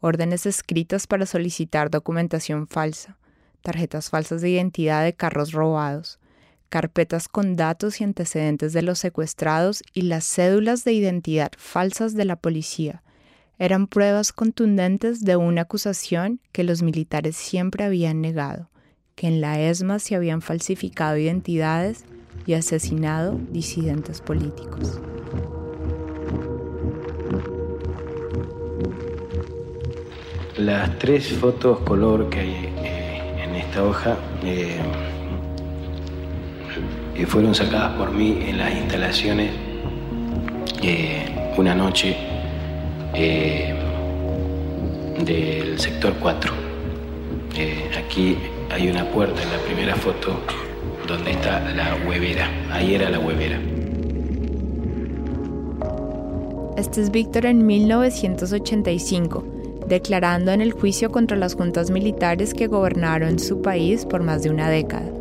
Órdenes 0.00 0.44
escritas 0.44 1.06
para 1.06 1.24
solicitar 1.24 1.88
documentación 1.88 2.66
falsa. 2.66 3.16
Tarjetas 3.62 4.10
falsas 4.10 4.42
de 4.42 4.50
identidad 4.50 5.04
de 5.04 5.14
carros 5.14 5.52
robados 5.52 6.18
carpetas 6.68 7.28
con 7.28 7.56
datos 7.56 8.00
y 8.00 8.04
antecedentes 8.04 8.72
de 8.72 8.82
los 8.82 8.98
secuestrados 8.98 9.82
y 9.92 10.02
las 10.02 10.24
cédulas 10.24 10.84
de 10.84 10.92
identidad 10.92 11.52
falsas 11.56 12.14
de 12.14 12.24
la 12.24 12.36
policía. 12.36 13.02
Eran 13.58 13.86
pruebas 13.86 14.32
contundentes 14.32 15.24
de 15.24 15.36
una 15.36 15.62
acusación 15.62 16.40
que 16.52 16.64
los 16.64 16.82
militares 16.82 17.36
siempre 17.36 17.84
habían 17.84 18.20
negado, 18.20 18.70
que 19.14 19.26
en 19.26 19.40
la 19.40 19.60
ESMA 19.60 19.98
se 19.98 20.14
habían 20.14 20.42
falsificado 20.42 21.16
identidades 21.16 22.04
y 22.46 22.54
asesinado 22.54 23.38
disidentes 23.50 24.20
políticos. 24.20 25.00
Las 30.56 30.98
tres 30.98 31.32
fotos 31.34 31.80
color 31.80 32.30
que 32.30 32.40
hay 32.40 32.50
eh, 32.50 33.44
en 33.44 33.54
esta 33.54 33.84
hoja 33.84 34.16
eh, 34.42 34.76
que 37.18 37.26
fueron 37.26 37.52
sacadas 37.52 37.94
por 37.94 38.12
mí 38.12 38.38
en 38.46 38.58
las 38.58 38.72
instalaciones 38.72 39.50
eh, 40.80 41.52
una 41.56 41.74
noche 41.74 42.16
eh, 43.12 43.74
del 45.24 45.80
sector 45.80 46.14
4. 46.20 46.54
Eh, 47.56 47.90
aquí 47.98 48.38
hay 48.70 48.88
una 48.88 49.04
puerta 49.06 49.42
en 49.42 49.50
la 49.50 49.58
primera 49.58 49.96
foto 49.96 50.40
donde 51.08 51.32
está 51.32 51.58
la 51.74 51.98
huevera. 52.06 52.48
Ahí 52.70 52.94
era 52.94 53.10
la 53.10 53.18
huevera. 53.18 53.58
Este 56.76 57.02
es 57.02 57.10
Víctor 57.10 57.46
en 57.46 57.66
1985 57.66 59.44
declarando 59.88 60.52
en 60.52 60.60
el 60.60 60.70
juicio 60.70 61.10
contra 61.10 61.36
las 61.36 61.56
juntas 61.56 61.90
militares 61.90 62.54
que 62.54 62.68
gobernaron 62.68 63.40
su 63.40 63.60
país 63.60 64.04
por 64.04 64.22
más 64.22 64.44
de 64.44 64.50
una 64.50 64.68
década. 64.68 65.17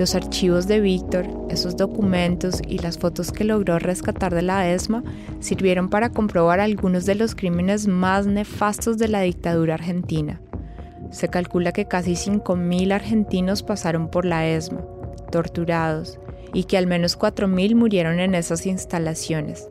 Los 0.00 0.14
archivos 0.14 0.66
de 0.66 0.80
Víctor, 0.80 1.28
esos 1.50 1.76
documentos 1.76 2.62
y 2.66 2.78
las 2.78 2.96
fotos 2.96 3.32
que 3.32 3.44
logró 3.44 3.78
rescatar 3.78 4.34
de 4.34 4.40
la 4.40 4.66
ESMA 4.72 5.04
sirvieron 5.40 5.90
para 5.90 6.08
comprobar 6.08 6.58
algunos 6.58 7.04
de 7.04 7.16
los 7.16 7.34
crímenes 7.34 7.86
más 7.86 8.26
nefastos 8.26 8.96
de 8.96 9.08
la 9.08 9.20
dictadura 9.20 9.74
argentina. 9.74 10.40
Se 11.10 11.28
calcula 11.28 11.72
que 11.72 11.84
casi 11.84 12.12
5.000 12.12 12.94
argentinos 12.94 13.62
pasaron 13.62 14.10
por 14.10 14.24
la 14.24 14.48
ESMA, 14.48 14.80
torturados, 15.30 16.18
y 16.54 16.64
que 16.64 16.78
al 16.78 16.86
menos 16.86 17.18
4.000 17.18 17.74
murieron 17.74 18.20
en 18.20 18.34
esas 18.34 18.64
instalaciones. 18.64 19.68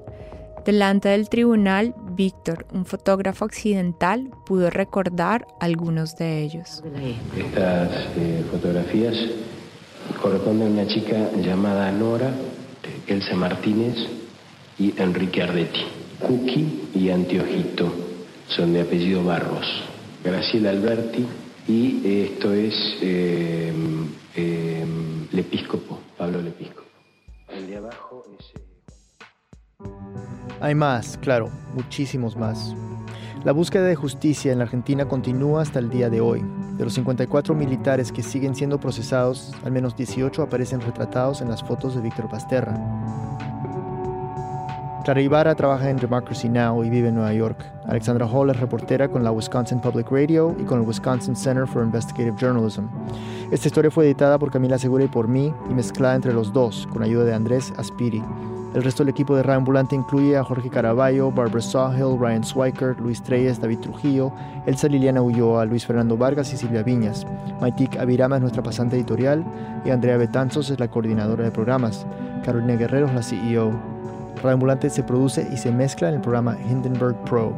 Delante 0.63 1.09
del 1.09 1.27
tribunal, 1.27 1.95
Víctor, 2.11 2.67
un 2.71 2.85
fotógrafo 2.85 3.45
occidental, 3.45 4.29
pudo 4.45 4.69
recordar 4.69 5.47
algunos 5.59 6.17
de 6.17 6.43
ellos. 6.43 6.83
Estas 7.35 7.89
eh, 8.15 8.45
fotografías 8.51 9.15
corresponde 10.21 10.65
a 10.65 10.69
una 10.69 10.87
chica 10.87 11.31
llamada 11.41 11.91
Nora, 11.91 12.31
Elsa 13.07 13.35
Martínez 13.35 13.95
y 14.77 14.93
Enrique 15.01 15.41
Ardetti. 15.41 15.81
Cookie 16.19 16.89
y 16.93 17.09
Antiojito 17.09 17.91
son 18.47 18.73
de 18.73 18.81
apellido 18.81 19.23
Barros. 19.23 19.65
Graciela 20.23 20.71
Alberti 20.71 21.25
y 21.67 22.23
esto 22.23 22.53
es 22.53 22.73
eh, 23.01 23.73
eh, 24.35 24.85
Pablo 26.17 26.41
Lepíscopo. 26.41 26.87
El 27.49 27.67
de 27.67 27.77
abajo 27.77 28.25
es... 28.37 28.45
Eh, 28.55 29.85
Hay 30.59 30.75
más, 30.75 31.17
claro, 31.17 31.49
muchísimos 31.73 32.35
más. 32.35 32.75
La 33.45 33.53
búsqueda 33.53 33.85
de 33.85 33.95
justicia 33.95 34.51
en 34.51 34.57
la 34.57 34.65
Argentina 34.65 35.07
continúa 35.07 35.61
hasta 35.61 35.79
el 35.79 35.89
día 35.89 36.09
de 36.09 36.19
hoy. 36.19 36.43
De 36.77 36.83
los 36.83 36.93
54 36.93 37.55
militares 37.55 38.11
que 38.11 38.21
siguen 38.21 38.53
siendo 38.53 38.81
procesados, 38.81 39.53
al 39.63 39.71
menos 39.71 39.95
18 39.95 40.43
aparecen 40.43 40.81
retratados 40.81 41.39
en 41.39 41.47
las 41.47 41.63
fotos 41.63 41.95
de 41.95 42.01
Víctor 42.01 42.29
Basterra. 42.29 42.77
Clara 45.05 45.21
Ibarra 45.21 45.55
trabaja 45.55 45.89
en 45.89 45.95
Democracy 45.95 46.49
Now! 46.49 46.83
y 46.83 46.89
vive 46.89 47.07
en 47.07 47.15
Nueva 47.15 47.33
York. 47.33 47.65
Alexandra 47.87 48.27
Hall 48.27 48.49
es 48.49 48.59
reportera 48.59 49.07
con 49.07 49.23
la 49.23 49.31
Wisconsin 49.31 49.79
Public 49.79 50.11
Radio 50.11 50.53
y 50.59 50.63
con 50.63 50.81
el 50.81 50.87
Wisconsin 50.87 51.37
Center 51.37 51.65
for 51.65 51.81
Investigative 51.81 52.35
Journalism. 52.37 52.87
Esta 53.51 53.69
historia 53.69 53.89
fue 53.89 54.05
editada 54.05 54.37
por 54.37 54.51
Camila 54.51 54.77
Segura 54.77 55.05
y 55.05 55.07
por 55.07 55.29
mí 55.29 55.53
y 55.69 55.73
mezclada 55.73 56.15
entre 56.15 56.33
los 56.33 56.51
dos, 56.51 56.87
con 56.91 57.03
ayuda 57.03 57.23
de 57.23 57.33
Andrés 57.33 57.73
Aspiri. 57.77 58.21
El 58.75 58.83
resto 58.83 59.03
del 59.03 59.09
equipo 59.09 59.35
de 59.35 59.41
Radio 59.41 59.63
incluye 59.91 60.37
a 60.37 60.43
Jorge 60.43 60.69
Caraballo, 60.69 61.31
Barbara 61.31 61.59
Sawhill, 61.59 62.19
Ryan 62.19 62.43
Swiker, 62.43 62.95
Luis 62.99 63.21
Treyes, 63.23 63.59
David 63.59 63.79
Trujillo, 63.79 64.31
Elsa 64.67 64.87
Liliana 64.87 65.23
Ulloa, 65.23 65.65
Luis 65.65 65.87
Fernando 65.87 66.15
Vargas 66.15 66.53
y 66.53 66.57
Silvia 66.57 66.83
Viñas. 66.83 67.25
Maitik 67.59 67.97
Avirama 67.97 68.35
es 68.35 68.41
nuestra 68.41 68.61
pasante 68.61 68.95
editorial 68.95 69.43
y 69.83 69.89
Andrea 69.89 70.17
Betanzos 70.17 70.69
es 70.69 70.79
la 70.79 70.87
coordinadora 70.87 71.45
de 71.45 71.51
programas. 71.51 72.05
Carolina 72.45 72.75
Guerrero 72.75 73.07
es 73.07 73.13
la 73.15 73.23
CEO. 73.23 73.71
Radio 74.43 74.77
se 74.89 75.03
produce 75.03 75.47
y 75.51 75.57
se 75.57 75.71
mezcla 75.71 76.09
en 76.09 76.15
el 76.15 76.21
programa 76.21 76.55
Hindenburg 76.69 77.15
Pro. 77.25 77.53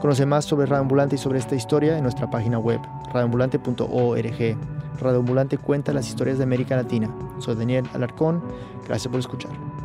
Conoce 0.00 0.24
más 0.24 0.46
sobre 0.46 0.66
Radio 0.66 0.88
y 1.12 1.18
sobre 1.18 1.38
esta 1.38 1.54
historia 1.54 1.98
en 1.98 2.02
nuestra 2.02 2.30
página 2.30 2.58
web, 2.58 2.80
radioambulante.org. 3.12 4.56
Radio 5.00 5.24
cuenta 5.62 5.92
las 5.92 6.08
historias 6.08 6.38
de 6.38 6.44
América 6.44 6.76
Latina. 6.76 7.10
Soy 7.40 7.56
Daniel 7.56 7.84
Alarcón. 7.92 8.42
Gracias 8.86 9.10
por 9.10 9.20
escuchar. 9.20 9.75